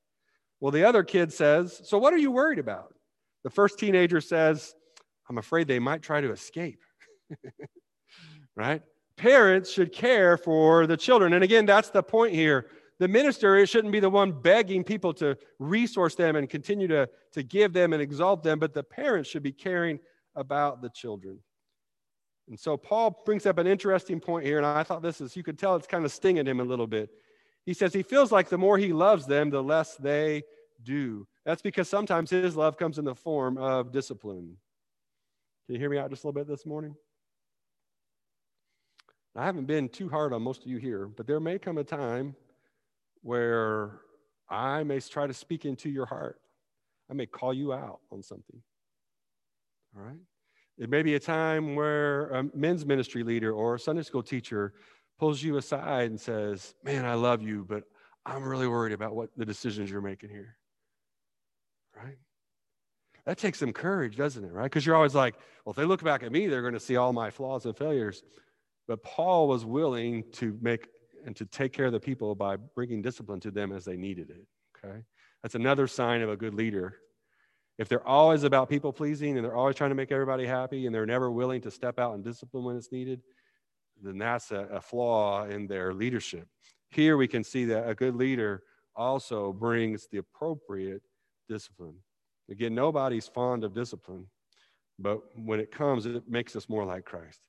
Well, 0.60 0.72
the 0.72 0.84
other 0.84 1.02
kid 1.02 1.32
says, 1.32 1.80
So 1.84 1.98
what 1.98 2.14
are 2.14 2.18
you 2.18 2.30
worried 2.30 2.58
about? 2.58 2.94
The 3.44 3.50
first 3.50 3.78
teenager 3.78 4.20
says, 4.20 4.74
I'm 5.28 5.38
afraid 5.38 5.66
they 5.66 5.78
might 5.78 6.02
try 6.02 6.20
to 6.20 6.30
escape. 6.30 6.80
right? 8.56 8.82
Parents 9.16 9.70
should 9.70 9.92
care 9.92 10.36
for 10.36 10.86
the 10.86 10.96
children. 10.96 11.32
And 11.32 11.44
again, 11.44 11.66
that's 11.66 11.90
the 11.90 12.02
point 12.02 12.34
here. 12.34 12.66
The 12.98 13.08
minister 13.08 13.64
shouldn't 13.66 13.92
be 13.92 14.00
the 14.00 14.10
one 14.10 14.32
begging 14.32 14.84
people 14.84 15.12
to 15.14 15.36
resource 15.58 16.14
them 16.14 16.36
and 16.36 16.48
continue 16.48 16.86
to, 16.88 17.08
to 17.32 17.42
give 17.42 17.72
them 17.72 17.92
and 17.92 18.00
exalt 18.00 18.42
them, 18.42 18.58
but 18.58 18.74
the 18.74 18.82
parents 18.82 19.28
should 19.28 19.42
be 19.42 19.52
caring 19.52 19.98
about 20.36 20.82
the 20.82 20.90
children. 20.90 21.40
And 22.48 22.58
so 22.58 22.76
Paul 22.76 23.22
brings 23.24 23.46
up 23.46 23.58
an 23.58 23.66
interesting 23.66 24.20
point 24.20 24.44
here, 24.44 24.58
and 24.58 24.66
I 24.66 24.82
thought 24.82 25.02
this 25.02 25.20
is, 25.20 25.36
you 25.36 25.42
could 25.42 25.58
tell 25.58 25.76
it's 25.76 25.86
kind 25.86 26.04
of 26.04 26.12
stinging 26.12 26.46
him 26.46 26.60
a 26.60 26.64
little 26.64 26.86
bit. 26.86 27.10
He 27.64 27.74
says 27.74 27.92
he 27.92 28.02
feels 28.02 28.32
like 28.32 28.48
the 28.48 28.58
more 28.58 28.76
he 28.76 28.92
loves 28.92 29.26
them, 29.26 29.50
the 29.50 29.62
less 29.62 29.96
they 29.96 30.42
do. 30.82 31.26
That's 31.44 31.62
because 31.62 31.88
sometimes 31.88 32.30
his 32.30 32.56
love 32.56 32.76
comes 32.76 32.98
in 32.98 33.04
the 33.04 33.14
form 33.14 33.56
of 33.58 33.92
discipline. 33.92 34.56
Can 35.66 35.74
you 35.76 35.80
hear 35.80 35.90
me 35.90 35.98
out 35.98 36.10
just 36.10 36.24
a 36.24 36.26
little 36.26 36.40
bit 36.40 36.48
this 36.48 36.66
morning? 36.66 36.96
I 39.36 39.44
haven't 39.44 39.66
been 39.66 39.88
too 39.88 40.08
hard 40.08 40.32
on 40.32 40.42
most 40.42 40.62
of 40.62 40.66
you 40.66 40.76
here, 40.76 41.06
but 41.06 41.26
there 41.26 41.40
may 41.40 41.58
come 41.58 41.78
a 41.78 41.84
time 41.84 42.34
where 43.22 44.00
I 44.50 44.82
may 44.82 45.00
try 45.00 45.26
to 45.26 45.32
speak 45.32 45.64
into 45.64 45.88
your 45.88 46.04
heart. 46.04 46.40
I 47.10 47.14
may 47.14 47.26
call 47.26 47.54
you 47.54 47.72
out 47.72 48.00
on 48.10 48.22
something. 48.22 48.60
All 49.96 50.02
right? 50.02 50.18
It 50.78 50.88
may 50.88 51.02
be 51.02 51.14
a 51.14 51.20
time 51.20 51.74
where 51.74 52.28
a 52.30 52.44
men's 52.54 52.86
ministry 52.86 53.22
leader 53.22 53.52
or 53.52 53.74
a 53.74 53.78
Sunday 53.78 54.02
school 54.02 54.22
teacher 54.22 54.74
pulls 55.18 55.42
you 55.42 55.56
aside 55.56 56.10
and 56.10 56.20
says, 56.20 56.74
Man, 56.82 57.04
I 57.04 57.14
love 57.14 57.42
you, 57.42 57.64
but 57.68 57.84
I'm 58.24 58.42
really 58.42 58.68
worried 58.68 58.92
about 58.92 59.14
what 59.14 59.30
the 59.36 59.44
decisions 59.44 59.90
you're 59.90 60.00
making 60.00 60.30
here. 60.30 60.56
Right? 61.96 62.16
That 63.26 63.38
takes 63.38 63.58
some 63.58 63.72
courage, 63.72 64.16
doesn't 64.16 64.44
it? 64.44 64.52
Right? 64.52 64.64
Because 64.64 64.86
you're 64.86 64.96
always 64.96 65.14
like, 65.14 65.34
Well, 65.64 65.72
if 65.72 65.76
they 65.76 65.84
look 65.84 66.02
back 66.02 66.22
at 66.22 66.32
me, 66.32 66.46
they're 66.46 66.62
going 66.62 66.74
to 66.74 66.80
see 66.80 66.96
all 66.96 67.12
my 67.12 67.30
flaws 67.30 67.66
and 67.66 67.76
failures. 67.76 68.22
But 68.88 69.02
Paul 69.02 69.48
was 69.48 69.64
willing 69.64 70.24
to 70.32 70.58
make 70.60 70.88
and 71.24 71.36
to 71.36 71.46
take 71.46 71.72
care 71.72 71.86
of 71.86 71.92
the 71.92 72.00
people 72.00 72.34
by 72.34 72.56
bringing 72.56 73.00
discipline 73.00 73.40
to 73.40 73.50
them 73.50 73.72
as 73.72 73.84
they 73.84 73.96
needed 73.96 74.30
it. 74.30 74.46
Okay? 74.84 75.02
That's 75.42 75.54
another 75.54 75.86
sign 75.86 76.22
of 76.22 76.30
a 76.30 76.36
good 76.36 76.54
leader 76.54 76.96
if 77.78 77.88
they're 77.88 78.06
always 78.06 78.42
about 78.44 78.68
people 78.68 78.92
pleasing 78.92 79.36
and 79.36 79.44
they're 79.44 79.56
always 79.56 79.76
trying 79.76 79.90
to 79.90 79.96
make 79.96 80.12
everybody 80.12 80.46
happy 80.46 80.86
and 80.86 80.94
they're 80.94 81.06
never 81.06 81.30
willing 81.30 81.60
to 81.62 81.70
step 81.70 81.98
out 81.98 82.14
and 82.14 82.22
discipline 82.22 82.64
when 82.64 82.76
it's 82.76 82.92
needed, 82.92 83.22
then 84.02 84.18
that's 84.18 84.50
a, 84.50 84.68
a 84.72 84.80
flaw 84.80 85.44
in 85.44 85.66
their 85.66 85.94
leadership. 85.94 86.46
Here 86.90 87.16
we 87.16 87.28
can 87.28 87.42
see 87.42 87.64
that 87.66 87.88
a 87.88 87.94
good 87.94 88.14
leader 88.14 88.62
also 88.94 89.52
brings 89.52 90.06
the 90.08 90.18
appropriate 90.18 91.02
discipline. 91.48 91.96
Again, 92.50 92.74
nobody's 92.74 93.28
fond 93.28 93.64
of 93.64 93.74
discipline, 93.74 94.26
but 94.98 95.20
when 95.36 95.60
it 95.60 95.70
comes, 95.70 96.04
it 96.04 96.28
makes 96.28 96.54
us 96.54 96.68
more 96.68 96.84
like 96.84 97.04
Christ. 97.04 97.40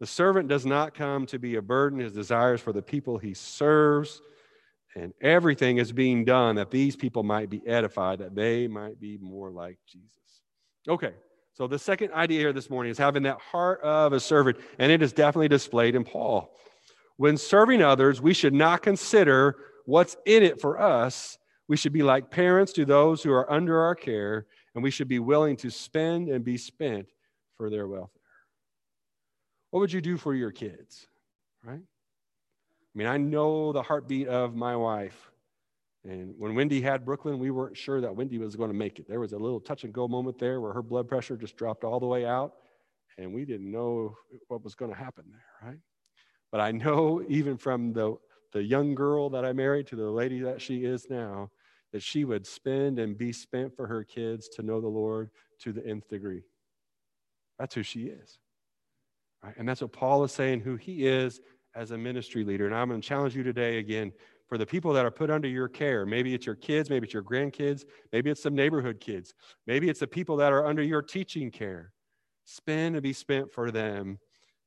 The 0.00 0.06
servant 0.06 0.48
does 0.48 0.64
not 0.64 0.94
come 0.94 1.26
to 1.26 1.38
be 1.38 1.56
a 1.56 1.62
burden. 1.62 1.98
His 1.98 2.12
desires 2.12 2.60
for 2.60 2.72
the 2.72 2.82
people 2.82 3.18
he 3.18 3.34
serves, 3.34 4.22
and 4.94 5.12
everything 5.20 5.78
is 5.78 5.92
being 5.92 6.24
done 6.24 6.56
that 6.56 6.70
these 6.70 6.96
people 6.96 7.22
might 7.22 7.50
be 7.50 7.66
edified, 7.66 8.18
that 8.20 8.34
they 8.34 8.66
might 8.66 9.00
be 9.00 9.18
more 9.18 9.50
like 9.50 9.78
Jesus. 9.86 10.42
Okay, 10.88 11.12
so 11.52 11.66
the 11.66 11.78
second 11.78 12.12
idea 12.12 12.38
here 12.38 12.52
this 12.52 12.70
morning 12.70 12.90
is 12.90 12.98
having 12.98 13.22
that 13.24 13.38
heart 13.40 13.80
of 13.82 14.12
a 14.12 14.20
servant, 14.20 14.58
and 14.78 14.90
it 14.90 15.02
is 15.02 15.12
definitely 15.12 15.48
displayed 15.48 15.94
in 15.94 16.04
Paul. 16.04 16.54
When 17.16 17.36
serving 17.36 17.82
others, 17.82 18.20
we 18.20 18.32
should 18.32 18.54
not 18.54 18.82
consider 18.82 19.56
what's 19.84 20.16
in 20.24 20.42
it 20.42 20.60
for 20.60 20.80
us. 20.80 21.36
We 21.66 21.76
should 21.76 21.92
be 21.92 22.02
like 22.02 22.30
parents 22.30 22.72
to 22.74 22.84
those 22.84 23.22
who 23.22 23.32
are 23.32 23.50
under 23.52 23.80
our 23.80 23.94
care, 23.94 24.46
and 24.74 24.84
we 24.84 24.90
should 24.90 25.08
be 25.08 25.18
willing 25.18 25.56
to 25.58 25.70
spend 25.70 26.28
and 26.28 26.44
be 26.44 26.56
spent 26.56 27.06
for 27.56 27.70
their 27.70 27.88
welfare. 27.88 28.22
What 29.70 29.80
would 29.80 29.92
you 29.92 30.00
do 30.00 30.16
for 30.16 30.34
your 30.34 30.52
kids? 30.52 31.06
Right? 31.62 31.82
I 32.98 33.00
mean, 33.00 33.06
I 33.06 33.16
know 33.16 33.70
the 33.70 33.82
heartbeat 33.82 34.26
of 34.26 34.56
my 34.56 34.74
wife. 34.74 35.30
And 36.02 36.34
when 36.36 36.56
Wendy 36.56 36.80
had 36.80 37.04
Brooklyn, 37.04 37.38
we 37.38 37.52
weren't 37.52 37.76
sure 37.76 38.00
that 38.00 38.16
Wendy 38.16 38.38
was 38.38 38.56
going 38.56 38.70
to 38.70 38.76
make 38.76 38.98
it. 38.98 39.06
There 39.06 39.20
was 39.20 39.32
a 39.34 39.38
little 39.38 39.60
touch 39.60 39.84
and 39.84 39.92
go 39.92 40.08
moment 40.08 40.40
there 40.40 40.60
where 40.60 40.72
her 40.72 40.82
blood 40.82 41.06
pressure 41.06 41.36
just 41.36 41.56
dropped 41.56 41.84
all 41.84 42.00
the 42.00 42.08
way 42.08 42.26
out, 42.26 42.54
and 43.16 43.32
we 43.32 43.44
didn't 43.44 43.70
know 43.70 44.16
what 44.48 44.64
was 44.64 44.74
going 44.74 44.90
to 44.90 44.96
happen 44.96 45.26
there, 45.30 45.70
right? 45.70 45.78
But 46.50 46.60
I 46.60 46.72
know 46.72 47.22
even 47.28 47.56
from 47.56 47.92
the, 47.92 48.16
the 48.52 48.64
young 48.64 48.96
girl 48.96 49.30
that 49.30 49.44
I 49.44 49.52
married 49.52 49.86
to 49.88 49.96
the 49.96 50.10
lady 50.10 50.40
that 50.40 50.60
she 50.60 50.84
is 50.84 51.06
now, 51.08 51.52
that 51.92 52.02
she 52.02 52.24
would 52.24 52.48
spend 52.48 52.98
and 52.98 53.16
be 53.16 53.30
spent 53.30 53.76
for 53.76 53.86
her 53.86 54.02
kids 54.02 54.48
to 54.56 54.62
know 54.62 54.80
the 54.80 54.88
Lord 54.88 55.30
to 55.60 55.72
the 55.72 55.86
nth 55.86 56.08
degree. 56.08 56.42
That's 57.60 57.76
who 57.76 57.84
she 57.84 58.06
is. 58.06 58.40
Right? 59.40 59.54
And 59.56 59.68
that's 59.68 59.82
what 59.82 59.92
Paul 59.92 60.24
is 60.24 60.32
saying, 60.32 60.62
who 60.62 60.74
he 60.74 61.06
is 61.06 61.40
as 61.78 61.92
a 61.92 61.98
ministry 61.98 62.44
leader. 62.44 62.66
And 62.66 62.74
I'm 62.74 62.88
going 62.88 63.00
to 63.00 63.06
challenge 63.06 63.36
you 63.36 63.44
today 63.44 63.78
again 63.78 64.12
for 64.48 64.58
the 64.58 64.66
people 64.66 64.92
that 64.94 65.06
are 65.06 65.10
put 65.12 65.30
under 65.30 65.46
your 65.46 65.68
care. 65.68 66.04
Maybe 66.04 66.34
it's 66.34 66.44
your 66.44 66.56
kids, 66.56 66.90
maybe 66.90 67.04
it's 67.04 67.14
your 67.14 67.22
grandkids, 67.22 67.84
maybe 68.12 68.30
it's 68.30 68.42
some 68.42 68.54
neighborhood 68.54 68.98
kids, 68.98 69.34
maybe 69.66 69.88
it's 69.88 70.00
the 70.00 70.06
people 70.06 70.36
that 70.38 70.52
are 70.52 70.66
under 70.66 70.82
your 70.82 71.02
teaching 71.02 71.50
care. 71.52 71.92
Spend 72.44 72.96
and 72.96 73.02
be 73.02 73.12
spent 73.12 73.52
for 73.52 73.70
them 73.70 74.18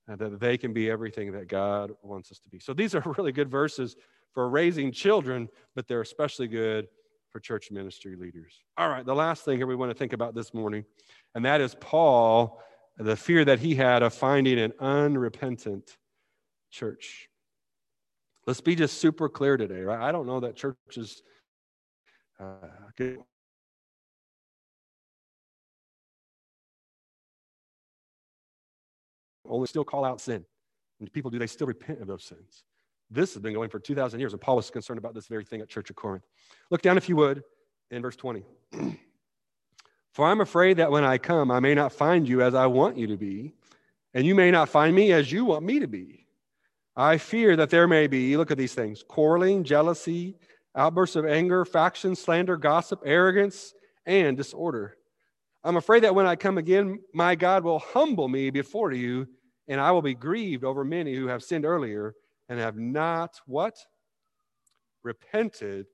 uh, 0.09 0.15
that 0.15 0.39
they 0.39 0.57
can 0.57 0.71
be 0.71 0.89
everything 0.89 1.33
that 1.33 1.47
God 1.47 1.91
wants 2.01 2.31
us 2.31 2.39
to 2.39 2.49
be. 2.49 2.59
So 2.59 2.73
these 2.73 2.95
are 2.95 3.03
really 3.17 3.33
good 3.33 3.51
verses 3.51 3.97
for 4.33 4.49
raising 4.49 4.91
children, 4.91 5.49
but 5.75 5.87
they're 5.87 6.01
especially 6.01 6.47
good 6.47 6.87
for 7.29 7.41
church 7.41 7.71
ministry 7.71 8.15
leaders. 8.15 8.53
All 8.77 8.87
right, 8.87 9.05
the 9.05 9.15
last 9.15 9.43
thing 9.43 9.57
here 9.57 9.67
we 9.67 9.75
want 9.75 9.91
to 9.91 9.97
think 9.97 10.13
about 10.13 10.33
this 10.33 10.53
morning, 10.53 10.85
and 11.35 11.43
that 11.43 11.59
is 11.59 11.75
Paul 11.81 12.61
the 12.97 13.15
fear 13.15 13.43
that 13.45 13.59
he 13.59 13.73
had 13.73 14.03
of 14.03 14.13
finding 14.13 14.59
an 14.59 14.73
unrepentant 14.79 15.97
church. 16.71 17.29
Let's 18.47 18.61
be 18.61 18.75
just 18.75 18.97
super 18.97 19.29
clear 19.29 19.57
today, 19.57 19.81
right? 19.81 19.99
I 19.99 20.11
don't 20.11 20.25
know 20.25 20.39
that 20.39 20.55
churches 20.55 21.21
uh, 22.39 22.67
only 29.47 29.67
still 29.67 29.83
call 29.83 30.05
out 30.05 30.19
sin. 30.19 30.45
And 30.99 31.11
people 31.11 31.29
do, 31.29 31.39
they 31.39 31.47
still 31.47 31.67
repent 31.67 32.01
of 32.01 32.07
those 32.07 32.23
sins. 32.23 32.63
This 33.09 33.33
has 33.33 33.41
been 33.41 33.53
going 33.53 33.69
for 33.69 33.79
2,000 33.79 34.19
years, 34.19 34.33
and 34.33 34.41
Paul 34.41 34.55
was 34.55 34.69
concerned 34.69 34.97
about 34.97 35.13
this 35.13 35.27
very 35.27 35.43
thing 35.43 35.61
at 35.61 35.67
Church 35.67 35.89
of 35.89 35.95
Corinth. 35.95 36.25
Look 36.69 36.81
down, 36.81 36.97
if 36.97 37.09
you 37.09 37.15
would, 37.17 37.43
in 37.89 38.01
verse 38.01 38.15
20. 38.15 38.43
For 40.13 40.27
I'm 40.27 40.41
afraid 40.41 40.77
that 40.77 40.91
when 40.91 41.03
I 41.03 41.17
come, 41.17 41.51
I 41.51 41.59
may 41.59 41.73
not 41.73 41.91
find 41.91 42.27
you 42.27 42.41
as 42.41 42.53
I 42.53 42.67
want 42.67 42.97
you 42.97 43.07
to 43.07 43.17
be, 43.17 43.53
and 44.13 44.25
you 44.25 44.35
may 44.35 44.51
not 44.51 44.69
find 44.69 44.95
me 44.95 45.11
as 45.11 45.31
you 45.31 45.45
want 45.45 45.65
me 45.65 45.79
to 45.79 45.87
be. 45.87 46.20
I 46.95 47.17
fear 47.17 47.55
that 47.55 47.69
there 47.69 47.87
may 47.87 48.07
be, 48.07 48.35
look 48.35 48.51
at 48.51 48.57
these 48.57 48.73
things 48.73 49.03
quarreling, 49.03 49.63
jealousy, 49.63 50.35
outbursts 50.75 51.15
of 51.15 51.25
anger, 51.25 51.65
faction, 51.65 52.15
slander, 52.15 52.57
gossip, 52.57 53.01
arrogance, 53.05 53.73
and 54.05 54.35
disorder. 54.35 54.97
I'm 55.63 55.77
afraid 55.77 56.03
that 56.03 56.15
when 56.15 56.25
I 56.25 56.35
come 56.35 56.57
again, 56.57 56.99
my 57.13 57.35
God 57.35 57.63
will 57.63 57.79
humble 57.79 58.27
me 58.27 58.49
before 58.49 58.91
you, 58.91 59.27
and 59.67 59.79
I 59.79 59.91
will 59.91 60.01
be 60.01 60.15
grieved 60.15 60.63
over 60.63 60.83
many 60.83 61.15
who 61.15 61.27
have 61.27 61.43
sinned 61.43 61.65
earlier 61.65 62.15
and 62.49 62.59
have 62.59 62.77
not 62.77 63.39
what? 63.45 63.77
Repented 65.03 65.85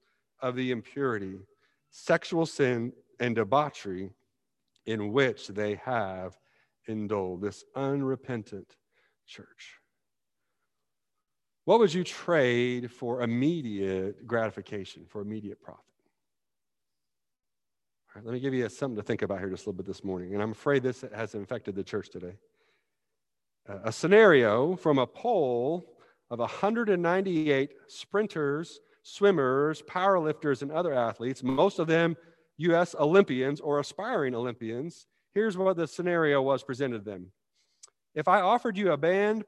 of 0.42 0.56
the 0.56 0.72
impurity, 0.72 1.40
sexual 1.92 2.46
sin, 2.46 2.94
and 3.20 3.36
debauchery 3.36 4.12
in 4.86 5.12
which 5.12 5.48
they 5.50 5.76
have 5.76 6.38
indulged, 6.88 7.44
this 7.44 7.64
unrepentant 7.76 8.76
church. 9.26 9.80
What 11.68 11.80
would 11.80 11.94
you 11.94 12.06
trade 12.06 12.90
for 12.90 13.22
immediate 13.22 14.26
gratification, 14.26 15.04
for 15.06 15.22
immediate 15.22 15.62
profit? 15.62 15.84
All 18.08 18.14
right, 18.16 18.26
let 18.26 18.34
me 18.34 18.40
give 18.40 18.54
you 18.54 18.70
something 18.70 18.96
to 18.96 19.04
think 19.04 19.22
about 19.22 19.40
here 19.40 19.50
just 19.50 19.66
a 19.66 19.70
little 19.70 19.84
bit 19.84 19.86
this 19.86 20.02
morning. 20.02 20.34
And 20.34 20.42
I'm 20.42 20.52
afraid 20.52 20.82
this 20.82 21.04
has 21.14 21.36
infected 21.36 21.76
the 21.76 21.84
church 21.84 22.10
today. 22.10 22.38
Uh, 23.68 23.80
a 23.84 23.92
scenario 23.92 24.78
from 24.78 24.98
a 24.98 25.06
poll 25.06 25.84
of 26.30 26.40
198 26.40 27.72
sprinters, 27.90 28.80
swimmers, 29.04 29.82
powerlifters, 29.82 30.62
and 30.62 30.72
other 30.72 30.94
athletes, 30.94 31.44
most 31.44 31.80
of 31.80 31.88
them 31.88 32.16
U.S. 32.60 32.96
Olympians 32.98 33.60
or 33.60 33.82
aspiring 33.82 34.36
Olympians, 34.36 35.06
here's 35.34 35.58
what 35.58 35.76
the 35.76 35.86
scenario 35.86 36.42
was 36.42 36.64
presented 36.64 37.04
to 37.04 37.12
them. 37.12 37.34
If 38.16 38.30
I 38.30 38.40
offered 38.40 38.78
you 38.78 38.94
a 38.94 38.98
banned 38.98 39.44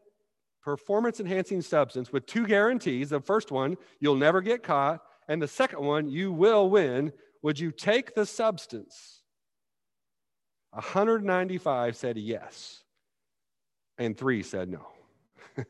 performance 0.61 1.19
enhancing 1.19 1.61
substance 1.61 2.11
with 2.11 2.25
two 2.25 2.45
guarantees 2.45 3.09
the 3.09 3.19
first 3.19 3.51
one, 3.51 3.77
you'll 3.99 4.15
never 4.15 4.41
get 4.41 4.63
caught, 4.63 5.01
and 5.27 5.41
the 5.41 5.47
second 5.47 5.81
one, 5.81 6.09
you 6.09 6.31
will 6.31 6.69
win, 6.69 7.11
would 7.41 7.59
you 7.59 7.71
take 7.71 8.15
the 8.15 8.25
substance? 8.25 9.21
195 10.71 11.95
said 11.95 12.17
yes, 12.17 12.83
and 13.97 14.17
three 14.17 14.43
said 14.43 14.69
no. 14.69 14.87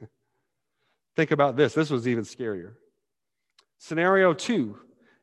Think 1.16 1.32
about 1.32 1.56
this. 1.56 1.74
This 1.74 1.90
was 1.90 2.08
even 2.08 2.24
scarier. 2.24 2.74
Scenario 3.78 4.34
two 4.34 4.78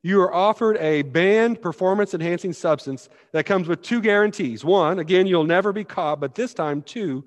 you 0.06 0.20
are 0.20 0.32
offered 0.32 0.76
a 0.76 1.02
banned 1.02 1.60
performance 1.60 2.14
enhancing 2.14 2.52
substance 2.52 3.08
that 3.32 3.44
comes 3.44 3.66
with 3.66 3.82
two 3.82 4.00
guarantees. 4.00 4.64
One, 4.64 5.00
again, 5.00 5.26
you'll 5.26 5.42
never 5.42 5.72
be 5.72 5.82
caught, 5.82 6.20
but 6.20 6.36
this 6.36 6.54
time, 6.54 6.82
two, 6.82 7.24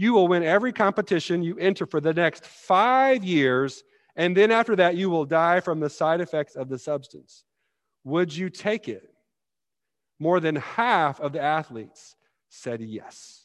you 0.00 0.14
will 0.14 0.28
win 0.28 0.42
every 0.42 0.72
competition 0.72 1.42
you 1.42 1.58
enter 1.58 1.84
for 1.84 2.00
the 2.00 2.14
next 2.14 2.46
five 2.46 3.22
years, 3.22 3.84
and 4.16 4.34
then 4.34 4.50
after 4.50 4.74
that, 4.76 4.96
you 4.96 5.10
will 5.10 5.26
die 5.26 5.60
from 5.60 5.78
the 5.78 5.90
side 5.90 6.22
effects 6.22 6.56
of 6.56 6.70
the 6.70 6.78
substance. 6.78 7.44
Would 8.04 8.34
you 8.34 8.48
take 8.48 8.88
it? 8.88 9.12
More 10.18 10.40
than 10.40 10.56
half 10.56 11.20
of 11.20 11.34
the 11.34 11.42
athletes 11.42 12.16
said 12.48 12.80
yes. 12.80 13.44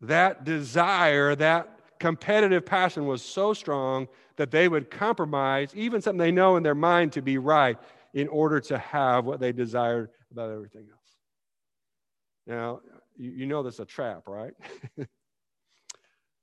That 0.00 0.42
desire, 0.42 1.34
that 1.34 1.68
competitive 2.00 2.64
passion 2.64 3.06
was 3.06 3.20
so 3.20 3.52
strong 3.52 4.08
that 4.36 4.50
they 4.50 4.68
would 4.68 4.90
compromise 4.90 5.74
even 5.74 6.00
something 6.00 6.16
they 6.16 6.32
know 6.32 6.56
in 6.56 6.62
their 6.62 6.74
mind 6.74 7.12
to 7.12 7.20
be 7.20 7.36
right 7.36 7.76
in 8.14 8.26
order 8.28 8.58
to 8.60 8.78
have 8.78 9.26
what 9.26 9.38
they 9.38 9.52
desired 9.52 10.08
about 10.32 10.50
everything 10.50 10.86
else. 10.90 11.16
Now, 12.46 12.80
you, 13.18 13.46
know 13.46 13.66
is 13.66 13.80
a 13.80 13.84
trap, 13.84 14.22
right? 14.26 14.52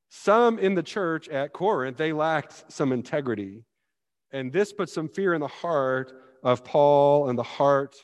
some 0.10 0.60
in 0.60 0.76
the 0.76 0.84
church 0.84 1.30
at 1.30 1.54
Corinth, 1.54 1.98
they 1.98 2.14
lacked 2.14 2.72
some 2.72 2.92
integrity. 2.92 3.64
And 4.32 4.52
this 4.52 4.74
put 4.74 4.90
some 4.90 5.08
fear 5.08 5.34
in 5.34 5.42
the 5.42 5.48
heart 5.48 6.12
of 6.44 6.64
Paul 6.64 7.30
and 7.30 7.40
the 7.40 7.44
heart 7.44 7.96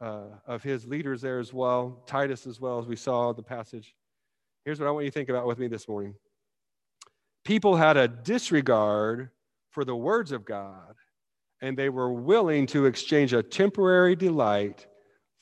uh, 0.00 0.28
of 0.46 0.62
his 0.62 0.86
leaders 0.86 1.20
there 1.20 1.38
as 1.38 1.52
well, 1.52 2.02
Titus 2.06 2.46
as 2.46 2.60
well, 2.60 2.78
as 2.78 2.86
we 2.86 2.96
saw 2.96 3.32
the 3.32 3.42
passage. 3.42 3.94
Here's 4.64 4.80
what 4.80 4.88
I 4.88 4.90
want 4.90 5.04
you 5.04 5.10
to 5.10 5.14
think 5.14 5.28
about 5.28 5.46
with 5.46 5.58
me 5.58 5.68
this 5.68 5.88
morning 5.88 6.14
people 7.44 7.76
had 7.76 7.96
a 7.96 8.06
disregard 8.08 9.30
for 9.70 9.84
the 9.84 9.96
words 9.96 10.32
of 10.32 10.44
God, 10.44 10.94
and 11.62 11.76
they 11.76 11.88
were 11.88 12.12
willing 12.12 12.66
to 12.68 12.86
exchange 12.86 13.32
a 13.32 13.42
temporary 13.42 14.14
delight 14.14 14.86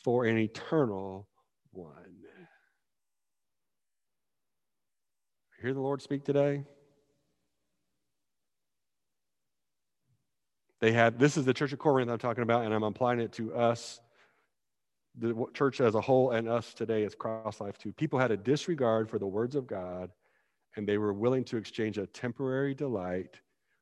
for 0.05 0.24
an 0.24 0.38
eternal 0.38 1.29
one. 1.72 2.07
Hear 5.61 5.73
the 5.73 5.81
Lord 5.81 6.03
speak 6.03 6.25
today? 6.25 6.64
They 10.81 10.92
had, 10.92 11.19
this 11.19 11.37
is 11.37 11.45
the 11.45 11.55
church 11.55 11.73
of 11.73 11.79
Corinth 11.79 12.11
I'm 12.11 12.19
talking 12.19 12.42
about, 12.42 12.64
and 12.64 12.75
I'm 12.75 12.83
applying 12.83 13.21
it 13.21 13.33
to 13.35 13.55
us, 13.55 14.01
the 15.19 15.47
church 15.55 15.81
as 15.81 15.95
a 15.95 16.01
whole, 16.01 16.33
and 16.33 16.49
us 16.49 16.75
today 16.75 17.05
as 17.05 17.14
Cross 17.14 17.61
Life 17.61 17.79
too. 17.79 17.92
People 17.92 18.19
had 18.19 18.31
a 18.31 18.37
disregard 18.37 19.09
for 19.09 19.19
the 19.19 19.27
words 19.27 19.57
of 19.57 19.66
God 19.66 20.11
and 20.77 20.87
they 20.87 20.99
were 20.99 21.12
willing 21.12 21.45
to 21.45 21.57
exchange 21.57 21.99
a 21.99 22.07
temporary 22.07 22.75
delight 22.75 23.40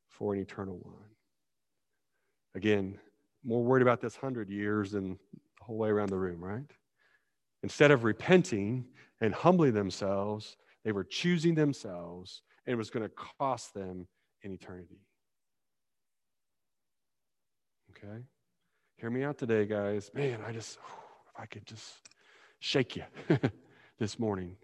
for 0.09 0.35
an 0.35 0.41
eternal 0.41 0.79
one. 0.83 0.95
Again, 2.55 2.99
more 3.45 3.63
worried 3.63 3.83
about 3.83 4.01
this 4.01 4.17
hundred 4.17 4.49
years 4.49 4.93
than 4.93 5.19
the 5.59 5.65
whole 5.65 5.77
way 5.77 5.89
around 5.89 6.11
the 6.11 6.17
room, 6.17 6.43
right? 6.43 6.71
Instead 7.63 7.91
of 7.91 8.05
repenting 8.05 8.87
and 9.21 9.35
humbling 9.35 9.75
themselves, 9.75 10.57
they 10.85 10.93
were 10.93 11.05
choosing 11.05 11.55
themselves, 11.55 12.43
and 12.67 12.75
it 12.75 12.77
was 12.77 12.91
going 12.91 13.03
to 13.03 13.15
cost 13.41 13.75
them 13.75 14.07
in 14.43 14.53
eternity. 14.53 15.01
Okay? 17.91 18.23
Hear 18.99 19.11
me 19.11 19.25
out 19.25 19.39
today, 19.39 19.67
guys. 19.67 20.11
Man, 20.15 20.41
I 20.47 20.53
just, 20.53 20.75
if 20.75 21.41
I 21.41 21.47
could 21.47 21.67
just 21.67 21.95
shake 22.59 22.97
you 22.97 23.05
this 23.99 24.19
morning. 24.19 24.57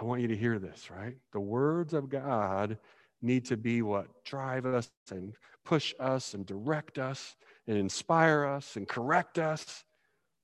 I 0.00 0.04
want 0.04 0.22
you 0.22 0.28
to 0.28 0.36
hear 0.36 0.58
this, 0.58 0.90
right? 0.90 1.16
The 1.32 1.40
words 1.40 1.92
of 1.92 2.08
God 2.08 2.78
need 3.22 3.44
to 3.46 3.56
be 3.56 3.82
what 3.82 4.06
drive 4.24 4.64
us 4.64 4.90
and 5.10 5.34
push 5.64 5.92
us 6.00 6.32
and 6.32 6.46
direct 6.46 6.98
us 6.98 7.36
and 7.66 7.76
inspire 7.76 8.46
us 8.46 8.76
and 8.76 8.88
correct 8.88 9.38
us. 9.38 9.84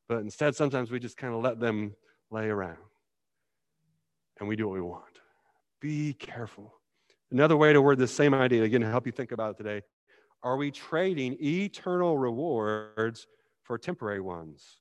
But 0.09 0.19
instead, 0.19 0.55
sometimes 0.55 0.91
we 0.91 0.99
just 0.99 1.17
kind 1.17 1.35
of 1.35 1.43
let 1.43 1.59
them 1.59 1.95
lay 2.31 2.49
around 2.49 2.77
and 4.39 4.49
we 4.49 4.57
do 4.57 4.69
what 4.69 4.75
we 4.75 4.81
want. 4.81 5.21
Be 5.81 6.15
careful. 6.15 6.73
Another 7.31 7.57
way 7.57 7.73
to 7.73 7.83
word 7.83 7.99
this 7.99 8.15
same 8.15 8.35
idea, 8.35 8.63
again, 8.63 8.81
to 8.83 8.91
help 8.91 9.07
you 9.07 9.13
think 9.13 9.33
about 9.33 9.53
it 9.53 9.63
today 9.63 9.83
are 10.43 10.57
we 10.57 10.71
trading 10.71 11.37
eternal 11.43 12.17
rewards 12.17 13.27
for 13.65 13.79
temporary 13.79 14.21
ones? 14.21 14.79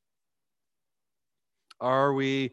Are 1.80 2.14
we 2.14 2.52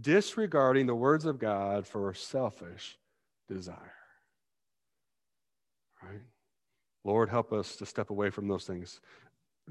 disregarding 0.00 0.86
the 0.86 0.94
words 0.94 1.26
of 1.26 1.38
God 1.38 1.86
for 1.86 2.14
selfish 2.14 2.98
desire? 3.48 3.92
Right? 6.02 6.22
Lord, 7.04 7.28
help 7.28 7.52
us 7.52 7.76
to 7.76 7.84
step 7.84 8.08
away 8.08 8.30
from 8.30 8.48
those 8.48 8.64
things. 8.64 9.00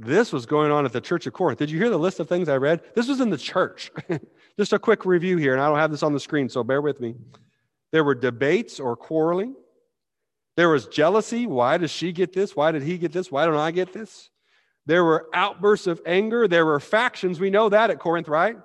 This 0.01 0.31
was 0.31 0.45
going 0.45 0.71
on 0.71 0.85
at 0.85 0.93
the 0.93 1.01
church 1.01 1.27
of 1.27 1.33
Corinth. 1.33 1.59
Did 1.59 1.69
you 1.69 1.77
hear 1.77 1.89
the 1.89 1.99
list 1.99 2.21
of 2.21 2.29
things 2.29 2.47
I 2.47 2.55
read? 2.55 2.81
This 2.95 3.09
was 3.09 3.19
in 3.19 3.29
the 3.29 3.37
church. 3.37 3.91
Just 4.57 4.71
a 4.71 4.79
quick 4.79 5.05
review 5.05 5.35
here, 5.35 5.51
and 5.51 5.61
I 5.61 5.67
don't 5.67 5.77
have 5.77 5.91
this 5.91 6.03
on 6.03 6.13
the 6.13 6.21
screen, 6.21 6.47
so 6.47 6.63
bear 6.63 6.81
with 6.81 7.01
me. 7.01 7.15
There 7.91 8.05
were 8.05 8.15
debates 8.15 8.79
or 8.79 8.95
quarreling. 8.95 9.55
There 10.55 10.69
was 10.69 10.87
jealousy. 10.87 11.47
Why 11.47 11.77
does 11.77 11.91
she 11.91 12.13
get 12.13 12.31
this? 12.31 12.55
Why 12.55 12.71
did 12.71 12.81
he 12.81 12.97
get 12.97 13.11
this? 13.11 13.29
Why 13.29 13.45
don't 13.45 13.57
I 13.57 13.71
get 13.71 13.91
this? 13.91 14.29
There 14.85 15.03
were 15.03 15.27
outbursts 15.33 15.87
of 15.87 16.01
anger. 16.05 16.47
There 16.47 16.65
were 16.65 16.79
factions. 16.79 17.41
We 17.41 17.49
know 17.49 17.67
that 17.67 17.89
at 17.89 17.99
Corinth, 17.99 18.29
right? 18.29 18.55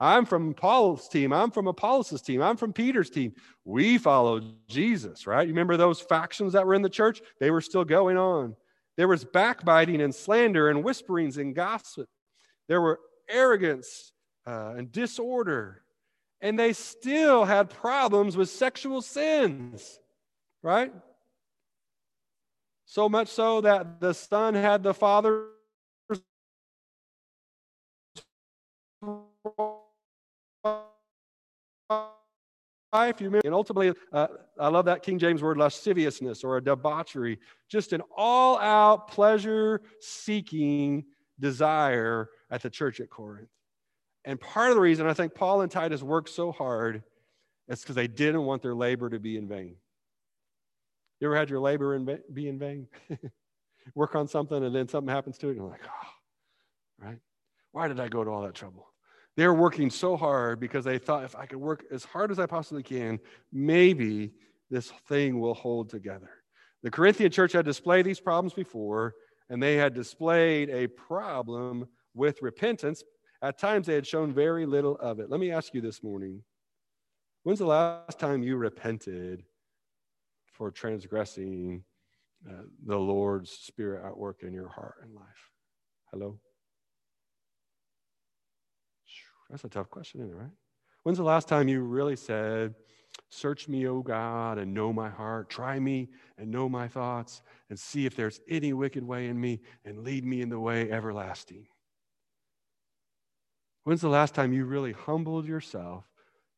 I'm 0.00 0.26
from 0.26 0.52
Paul's 0.52 1.08
team. 1.08 1.32
I'm 1.32 1.52
from 1.52 1.68
Apollos' 1.68 2.20
team. 2.22 2.42
I'm 2.42 2.56
from 2.56 2.72
Peter's 2.72 3.08
team. 3.08 3.34
We 3.64 3.98
follow 3.98 4.40
Jesus, 4.68 5.28
right? 5.28 5.46
You 5.46 5.52
remember 5.52 5.76
those 5.76 6.00
factions 6.00 6.54
that 6.54 6.66
were 6.66 6.74
in 6.74 6.82
the 6.82 6.90
church? 6.90 7.22
They 7.38 7.52
were 7.52 7.60
still 7.60 7.84
going 7.84 8.16
on. 8.16 8.56
There 8.96 9.08
was 9.08 9.24
backbiting 9.24 10.00
and 10.00 10.14
slander 10.14 10.70
and 10.70 10.82
whisperings 10.82 11.36
and 11.36 11.54
gossip. 11.54 12.08
There 12.68 12.80
were 12.80 13.00
arrogance 13.28 14.12
uh, 14.46 14.74
and 14.76 14.90
disorder. 14.90 15.82
And 16.40 16.58
they 16.58 16.72
still 16.72 17.44
had 17.44 17.70
problems 17.70 18.36
with 18.36 18.48
sexual 18.48 19.02
sins, 19.02 19.98
right? 20.62 20.92
So 22.84 23.08
much 23.08 23.28
so 23.28 23.60
that 23.62 24.00
the 24.00 24.14
son 24.14 24.54
had 24.54 24.82
the 24.82 24.94
father's 24.94 25.55
life. 32.96 33.20
You 33.20 33.40
and 33.44 33.54
ultimately, 33.54 33.92
uh, 34.12 34.28
I 34.58 34.68
love 34.68 34.86
that 34.86 35.02
King 35.02 35.18
James 35.18 35.42
word, 35.42 35.58
lasciviousness 35.58 36.42
or 36.42 36.56
a 36.56 36.64
debauchery, 36.64 37.38
just 37.68 37.92
an 37.92 38.02
all 38.16 38.58
out 38.58 39.08
pleasure 39.08 39.82
seeking 40.00 41.04
desire 41.38 42.30
at 42.50 42.62
the 42.62 42.70
church 42.70 43.00
at 43.00 43.10
Corinth. 43.10 43.48
And 44.24 44.40
part 44.40 44.70
of 44.70 44.76
the 44.76 44.80
reason 44.80 45.06
I 45.06 45.12
think 45.12 45.34
Paul 45.34 45.60
and 45.60 45.70
Titus 45.70 46.02
worked 46.02 46.30
so 46.30 46.52
hard 46.52 47.02
is 47.68 47.80
because 47.80 47.94
they 47.94 48.08
didn't 48.08 48.44
want 48.44 48.62
their 48.62 48.74
labor 48.74 49.10
to 49.10 49.20
be 49.20 49.36
in 49.36 49.46
vain. 49.46 49.76
You 51.20 51.28
ever 51.28 51.36
had 51.36 51.50
your 51.50 51.60
labor 51.60 51.94
in 51.94 52.04
va- 52.04 52.20
be 52.32 52.48
in 52.48 52.58
vain? 52.58 52.88
Work 53.94 54.14
on 54.16 54.26
something 54.26 54.64
and 54.64 54.74
then 54.74 54.88
something 54.88 55.12
happens 55.12 55.38
to 55.38 55.46
it, 55.46 55.50
and 55.50 55.58
you're 55.60 55.68
like, 55.68 55.86
oh, 55.86 57.06
right? 57.06 57.18
Why 57.72 57.88
did 57.88 58.00
I 58.00 58.08
go 58.08 58.24
to 58.24 58.30
all 58.30 58.42
that 58.42 58.54
trouble? 58.54 58.88
They're 59.36 59.54
working 59.54 59.90
so 59.90 60.16
hard 60.16 60.60
because 60.60 60.84
they 60.84 60.98
thought 60.98 61.24
if 61.24 61.36
I 61.36 61.46
could 61.46 61.58
work 61.58 61.84
as 61.90 62.04
hard 62.04 62.30
as 62.30 62.38
I 62.38 62.46
possibly 62.46 62.82
can, 62.82 63.20
maybe 63.52 64.32
this 64.70 64.90
thing 65.08 65.38
will 65.38 65.54
hold 65.54 65.90
together. 65.90 66.30
The 66.82 66.90
Corinthian 66.90 67.30
church 67.30 67.52
had 67.52 67.64
displayed 67.64 68.06
these 68.06 68.20
problems 68.20 68.54
before, 68.54 69.14
and 69.50 69.62
they 69.62 69.76
had 69.76 69.94
displayed 69.94 70.70
a 70.70 70.86
problem 70.86 71.86
with 72.14 72.42
repentance. 72.42 73.04
At 73.42 73.58
times, 73.58 73.86
they 73.86 73.94
had 73.94 74.06
shown 74.06 74.32
very 74.32 74.64
little 74.64 74.96
of 74.96 75.20
it. 75.20 75.30
Let 75.30 75.40
me 75.40 75.50
ask 75.50 75.74
you 75.74 75.80
this 75.80 76.02
morning 76.02 76.42
when's 77.42 77.58
the 77.58 77.66
last 77.66 78.18
time 78.18 78.42
you 78.42 78.56
repented 78.56 79.44
for 80.46 80.70
transgressing 80.70 81.84
uh, 82.48 82.62
the 82.86 82.96
Lord's 82.96 83.50
Spirit 83.50 84.04
at 84.04 84.16
work 84.16 84.42
in 84.42 84.52
your 84.52 84.68
heart 84.68 84.96
and 85.02 85.14
life? 85.14 85.50
Hello? 86.10 86.40
That's 89.50 89.64
a 89.64 89.68
tough 89.68 89.90
question, 89.90 90.20
isn't 90.20 90.32
it, 90.32 90.36
right? 90.36 90.50
When's 91.02 91.18
the 91.18 91.24
last 91.24 91.48
time 91.48 91.68
you 91.68 91.80
really 91.82 92.16
said, 92.16 92.74
Search 93.30 93.68
me, 93.68 93.86
O 93.86 94.02
God, 94.02 94.58
and 94.58 94.72
know 94.72 94.92
my 94.92 95.08
heart. 95.08 95.48
Try 95.48 95.78
me 95.78 96.08
and 96.38 96.50
know 96.50 96.68
my 96.68 96.86
thoughts, 96.86 97.42
and 97.70 97.78
see 97.78 98.06
if 98.06 98.14
there's 98.14 98.40
any 98.48 98.72
wicked 98.72 99.02
way 99.02 99.26
in 99.28 99.40
me, 99.40 99.60
and 99.84 100.04
lead 100.04 100.24
me 100.24 100.42
in 100.42 100.48
the 100.48 100.60
way 100.60 100.90
everlasting? 100.90 101.66
When's 103.84 104.00
the 104.00 104.08
last 104.08 104.34
time 104.34 104.52
you 104.52 104.64
really 104.64 104.92
humbled 104.92 105.46
yourself 105.46 106.04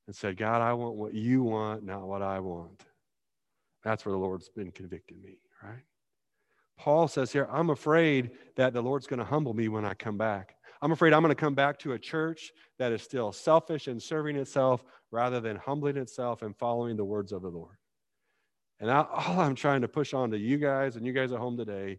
and 0.07 0.16
said, 0.16 0.37
God, 0.37 0.62
I 0.62 0.72
want 0.72 0.96
what 0.96 1.14
you 1.14 1.42
want, 1.42 1.85
not 1.85 2.07
what 2.07 2.22
I 2.22 2.40
want? 2.40 2.85
That's 3.85 4.05
where 4.05 4.12
the 4.12 4.18
Lord's 4.18 4.48
been 4.48 4.70
convicting 4.70 5.20
me, 5.22 5.38
right? 5.62 5.83
Paul 6.79 7.09
says 7.09 7.33
here, 7.33 7.48
I'm 7.51 7.70
afraid 7.70 8.31
that 8.57 8.72
the 8.72 8.81
Lord's 8.81 9.07
going 9.07 9.18
to 9.18 9.24
humble 9.24 9.53
me 9.53 9.68
when 9.68 9.85
I 9.85 9.94
come 9.94 10.16
back. 10.16 10.57
I'm 10.81 10.93
afraid 10.93 11.12
I'm 11.12 11.23
going 11.23 11.35
to 11.35 11.41
come 11.41 11.55
back 11.55 11.79
to 11.81 11.93
a 11.93 11.99
church 11.99 12.53
that 12.79 12.93
is 12.93 13.03
still 13.03 13.33
selfish 13.33 13.88
and 13.88 14.03
serving 14.03 14.37
itself 14.37 14.85
rather 15.11 15.41
than 15.41 15.57
humbling 15.57 15.97
itself 15.97 16.43
and 16.43 16.57
following 16.57 16.97
the 16.97 17.05
words 17.05 17.33
of 17.33 17.43
the 17.43 17.49
Lord. 17.49 17.77
And 18.81 18.91
I, 18.91 19.05
all 19.12 19.41
I'm 19.41 19.55
trying 19.55 19.83
to 19.83 19.88
push 19.88 20.14
on 20.14 20.31
to 20.31 20.38
you 20.38 20.57
guys 20.57 20.97
and 20.97 21.05
you 21.05 21.12
guys 21.12 21.33
at 21.33 21.38
home 21.38 21.57
today 21.57 21.99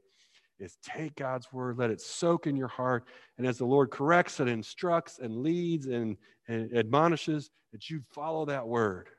is 0.60 0.78
take 0.84 1.16
God's 1.16 1.52
word, 1.52 1.78
let 1.78 1.90
it 1.90 2.02
soak 2.02 2.48
in 2.48 2.56
your 2.56 2.68
heart. 2.68 3.06
And 3.38 3.48
as 3.48 3.58
the 3.58 3.66
Lord 3.66 3.92
corrects 3.92 4.40
and 4.40 4.50
instructs 4.50 5.20
and 5.20 5.38
leads 5.38 5.88
and, 5.88 6.18
and 6.48 6.74
admonishes, 6.76 7.50
that 7.72 7.90
you 7.90 8.02
follow 8.12 8.46
that 8.46 8.68
word 8.68 9.10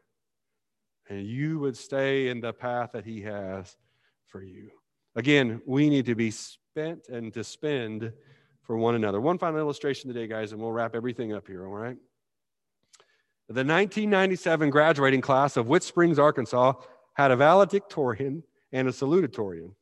and 1.08 1.26
you 1.26 1.58
would 1.58 1.76
stay 1.76 2.28
in 2.28 2.40
the 2.40 2.52
path 2.52 2.90
that 2.92 3.04
He 3.04 3.20
has 3.22 3.76
for 4.26 4.42
you. 4.42 4.70
Again, 5.16 5.60
we 5.66 5.88
need 5.90 6.06
to 6.06 6.14
be 6.14 6.30
spent 6.30 7.08
and 7.08 7.32
to 7.34 7.42
spend 7.42 8.12
for 8.62 8.76
one 8.76 8.94
another. 8.94 9.20
One 9.20 9.38
final 9.38 9.58
illustration 9.58 10.12
today, 10.12 10.26
guys, 10.26 10.52
and 10.52 10.60
we'll 10.60 10.72
wrap 10.72 10.94
everything 10.94 11.32
up 11.32 11.46
here, 11.46 11.66
all 11.66 11.72
right? 11.72 11.96
The 13.48 13.64
1997 13.64 14.70
graduating 14.70 15.20
class 15.20 15.56
of 15.56 15.66
Witts 15.66 15.86
Springs, 15.86 16.18
Arkansas, 16.18 16.74
had 17.14 17.32
a 17.32 17.36
valedictorian 17.36 18.44
and 18.72 18.86
a 18.86 18.92
salutatorian. 18.92 19.72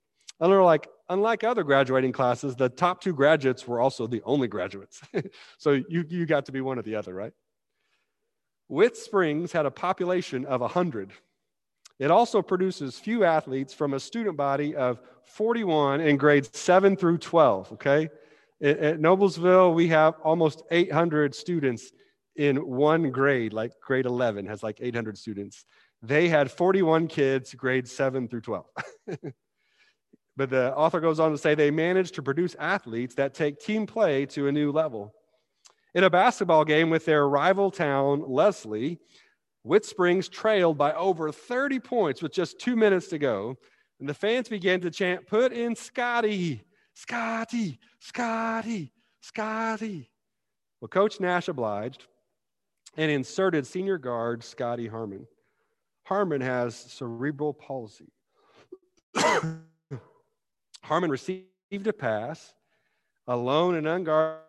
Unlike, 0.41 0.89
unlike 1.09 1.45
other 1.45 1.65
graduating 1.65 2.13
classes, 2.13 2.57
the 2.57 2.69
top 2.69 3.03
two 3.03 3.13
graduates 3.13 3.67
were 3.67 3.81
also 3.81 4.07
the 4.07 4.23
only 4.25 4.49
graduates. 4.49 5.03
so 5.59 5.73
you, 5.73 6.05
you 6.09 6.25
got 6.25 6.47
to 6.47 6.53
be 6.53 6.61
one 6.61 6.79
or 6.79 6.83
the 6.83 6.95
other, 6.95 7.13
right? 7.13 7.33
Witts 8.69 9.03
Springs 9.03 9.53
had 9.53 9.67
a 9.67 9.71
population 9.71 10.45
of 10.47 10.61
100. 10.61 11.13
It 11.99 12.11
also 12.11 12.43
produces 12.43 12.99
few 12.99 13.25
athletes 13.25 13.75
from 13.75 13.95
a 13.95 14.01
student 14.01 14.37
body 14.37 14.77
of 14.77 15.01
41 15.25 16.01
in 16.01 16.17
grades 16.17 16.57
7 16.57 16.97
through 16.97 17.19
12, 17.19 17.73
okay? 17.73 18.09
At 18.61 18.99
Noblesville, 18.99 19.73
we 19.73 19.89
have 19.89 20.15
almost 20.25 20.63
800 20.71 21.35
students 21.35 21.93
in 22.35 22.57
one 22.57 23.11
grade, 23.11 23.53
like 23.53 23.73
grade 23.81 24.07
11 24.07 24.47
has 24.47 24.63
like 24.63 24.79
800 24.81 25.17
students. 25.17 25.65
They 26.03 26.29
had 26.29 26.51
41 26.51 27.09
kids, 27.09 27.55
grades 27.55 27.93
7 27.93 28.29
through 28.29 28.41
12. 28.43 28.67
but 30.37 30.51
the 30.51 30.75
author 30.75 31.01
goes 31.01 31.21
on 31.21 31.33
to 31.33 31.39
say 31.39 31.55
they 31.55 31.71
managed 31.71 32.15
to 32.15 32.23
produce 32.23 32.57
athletes 32.59 33.15
that 33.17 33.35
take 33.35 33.61
team 33.61 33.87
play 33.87 34.27
to 34.27 34.49
a 34.49 34.53
new 34.53 34.73
level. 34.73 35.15
In 35.95 36.05
a 36.05 36.11
basketball 36.11 36.65
game 36.65 36.91
with 36.91 37.05
their 37.05 37.29
rival 37.29 37.71
town, 37.71 38.23
Leslie, 38.27 38.99
Witts 39.65 39.89
Springs 39.89 40.29
trailed 40.29 40.79
by 40.79 40.93
over 40.95 41.33
30 41.33 41.81
points 41.81 42.23
with 42.23 42.33
just 42.33 42.59
two 42.59 42.77
minutes 42.77 43.09
to 43.09 43.19
go. 43.19 43.57
And 44.01 44.09
the 44.09 44.15
fans 44.15 44.49
began 44.49 44.81
to 44.83 44.91
chant, 44.91 45.27
Put 45.27 45.53
in 45.53 45.75
Scotty. 45.75 46.63
Scotty, 46.99 47.79
Scotty, 48.01 48.91
Scotty. 49.21 50.11
Well, 50.81 50.89
Coach 50.89 51.21
Nash 51.21 51.47
obliged 51.47 52.07
and 52.97 53.09
inserted 53.09 53.65
senior 53.69 53.99
guard 53.99 54.43
Scotty 54.43 54.89
Harmon. 54.89 55.25
Harmon 56.03 56.41
has 56.41 56.75
cerebral 56.75 57.55
palsy. 57.55 58.11
Harmon 60.83 61.09
received 61.09 61.47
a 61.87 61.93
pass 61.93 62.53
alone 63.29 63.77
and 63.77 63.87
unguarded 63.87 64.41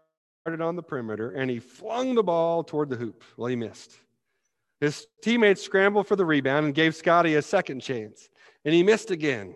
on 0.60 0.76
the 0.76 0.82
perimeter, 0.82 1.30
and 1.30 1.52
he 1.52 1.60
flung 1.60 2.16
the 2.16 2.24
ball 2.24 2.64
toward 2.64 2.90
the 2.90 2.96
hoop. 2.96 3.24
Well, 3.38 3.46
he 3.46 3.56
missed. 3.56 4.00
His 4.82 5.06
teammates 5.22 5.62
scrambled 5.62 6.08
for 6.08 6.16
the 6.16 6.26
rebound 6.26 6.66
and 6.66 6.74
gave 6.74 6.96
Scotty 6.96 7.36
a 7.36 7.44
second 7.44 7.82
chance, 7.82 8.28
and 8.66 8.74
he 8.74 8.82
missed 8.82 9.12
again, 9.12 9.54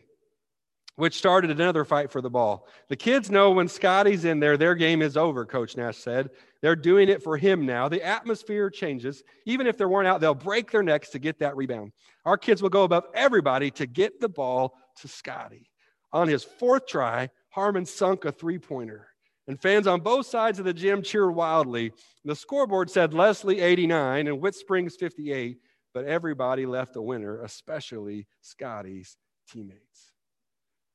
which 0.95 1.17
started 1.17 1.49
another 1.49 1.83
fight 1.85 2.11
for 2.11 2.21
the 2.21 2.29
ball. 2.29 2.67
The 2.87 2.95
kids 2.95 3.31
know 3.31 3.51
when 3.51 3.67
Scotty's 3.67 4.25
in 4.25 4.39
there, 4.39 4.57
their 4.57 4.75
game 4.75 5.01
is 5.01 5.17
over, 5.17 5.45
Coach 5.45 5.75
Nash 5.75 5.97
said. 5.97 6.29
They're 6.61 6.75
doing 6.75 7.09
it 7.09 7.23
for 7.23 7.37
him 7.37 7.65
now. 7.65 7.89
The 7.89 8.03
atmosphere 8.03 8.69
changes. 8.69 9.23
Even 9.45 9.67
if 9.67 9.77
they're 9.77 9.89
worn 9.89 10.05
out, 10.05 10.21
they'll 10.21 10.35
break 10.35 10.71
their 10.71 10.83
necks 10.83 11.09
to 11.09 11.19
get 11.19 11.39
that 11.39 11.55
rebound. 11.55 11.91
Our 12.25 12.37
kids 12.37 12.61
will 12.61 12.69
go 12.69 12.83
above 12.83 13.05
everybody 13.13 13.71
to 13.71 13.87
get 13.87 14.19
the 14.19 14.29
ball 14.29 14.75
to 15.01 15.07
Scotty. 15.07 15.69
On 16.11 16.27
his 16.27 16.43
fourth 16.43 16.85
try, 16.87 17.29
Harmon 17.49 17.85
sunk 17.85 18.25
a 18.25 18.31
three 18.31 18.59
pointer 18.59 19.07
and 19.47 19.61
fans 19.61 19.87
on 19.87 19.99
both 19.99 20.25
sides 20.25 20.59
of 20.59 20.65
the 20.65 20.73
gym 20.73 21.01
cheered 21.01 21.35
wildly. 21.35 21.91
The 22.23 22.35
scoreboard 22.35 22.89
said 22.89 23.13
Leslie 23.13 23.59
89 23.59 24.27
and 24.27 24.39
Witts 24.39 24.59
Springs 24.59 24.95
58, 24.95 25.57
but 25.93 26.05
everybody 26.05 26.65
left 26.65 26.95
a 26.95 27.01
winner, 27.01 27.41
especially 27.41 28.27
Scotty's 28.41 29.17
teammates. 29.49 30.12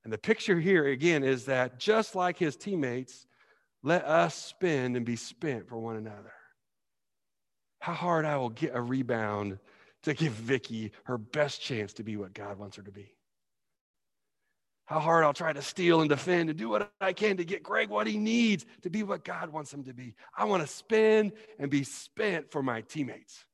And 0.09 0.13
the 0.15 0.17
picture 0.17 0.59
here 0.59 0.87
again 0.87 1.23
is 1.23 1.45
that 1.45 1.79
just 1.79 2.15
like 2.15 2.39
his 2.39 2.57
teammates, 2.57 3.27
let 3.83 4.07
us 4.07 4.35
spend 4.35 4.97
and 4.97 5.05
be 5.05 5.17
spent 5.17 5.69
for 5.69 5.77
one 5.77 5.97
another. 5.97 6.33
How 7.81 7.93
hard 7.93 8.25
I 8.25 8.39
will 8.39 8.49
get 8.49 8.75
a 8.75 8.81
rebound 8.81 9.59
to 10.05 10.15
give 10.15 10.33
Vicky 10.33 10.93
her 11.05 11.19
best 11.19 11.61
chance 11.61 11.93
to 11.93 12.05
be 12.05 12.17
what 12.17 12.33
God 12.33 12.59
wants 12.59 12.79
her 12.79 12.83
to 12.85 12.91
be 12.91 13.13
how 14.87 14.99
hard 14.99 15.23
I'll 15.23 15.35
try 15.35 15.53
to 15.53 15.61
steal 15.61 16.01
and 16.01 16.09
defend 16.09 16.49
and 16.49 16.59
do 16.59 16.71
what 16.71 16.91
I 17.03 17.13
can 17.13 17.37
to 17.37 17.45
get 17.45 17.63
Greg 17.63 17.91
what 17.91 18.07
he 18.07 18.17
needs 18.17 18.65
to 18.81 18.89
be 18.89 19.03
what 19.03 19.23
God 19.23 19.53
wants 19.53 19.71
him 19.71 19.85
to 19.85 19.93
be. 19.93 20.15
I 20.35 20.47
want 20.47 20.63
to 20.63 20.67
spend 20.67 21.33
and 21.59 21.71
be 21.71 21.85
spent 21.85 22.51
for 22.51 22.63
my 22.63 22.81
teammates. 22.81 23.45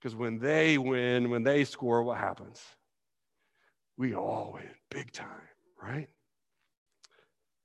Because 0.00 0.16
when 0.16 0.38
they 0.38 0.78
win, 0.78 1.28
when 1.28 1.42
they 1.42 1.64
score, 1.64 2.02
what 2.02 2.16
happens? 2.16 2.62
We 4.00 4.14
all 4.14 4.52
win 4.54 4.70
big 4.88 5.12
time, 5.12 5.28
right? 5.78 6.08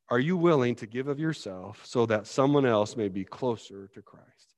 Are 0.10 0.20
you 0.20 0.36
willing 0.36 0.76
to 0.76 0.86
give 0.86 1.08
of 1.08 1.18
yourself 1.18 1.86
so 1.86 2.06
that 2.08 2.28
someone 2.28 2.66
else 2.66 2.98
may 2.98 3.08
be 3.08 3.24
closer 3.24 3.88
to 3.94 4.02
Christ? 4.02 4.54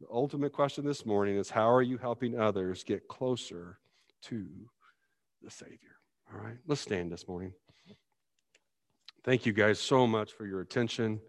The 0.00 0.06
ultimate 0.10 0.54
question 0.54 0.86
this 0.86 1.04
morning 1.04 1.36
is 1.36 1.50
how 1.50 1.70
are 1.70 1.82
you 1.82 1.98
helping 1.98 2.40
others 2.40 2.82
get 2.82 3.08
closer 3.08 3.78
to 4.22 4.46
the 5.42 5.50
Savior? 5.50 5.98
All 6.32 6.40
right, 6.40 6.56
let's 6.66 6.80
stand 6.80 7.12
this 7.12 7.28
morning. 7.28 7.52
Thank 9.22 9.44
you 9.44 9.52
guys 9.52 9.78
so 9.78 10.06
much 10.06 10.32
for 10.32 10.46
your 10.46 10.62
attention. 10.62 11.20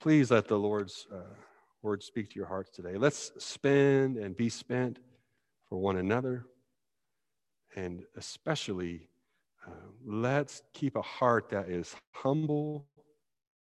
Please 0.00 0.30
let 0.30 0.48
the 0.48 0.58
Lord's 0.58 1.06
uh, 1.14 1.34
word 1.82 2.02
speak 2.02 2.30
to 2.30 2.36
your 2.36 2.48
hearts 2.48 2.70
today. 2.70 2.96
Let's 2.96 3.30
spend 3.36 4.16
and 4.16 4.34
be 4.34 4.48
spent 4.48 5.00
for 5.68 5.76
one 5.76 5.98
another. 5.98 6.46
And 7.76 8.04
especially, 8.16 9.07
let's 10.06 10.62
keep 10.74 10.96
a 10.96 11.02
heart 11.02 11.50
that 11.50 11.68
is 11.68 11.94
humble 12.12 12.86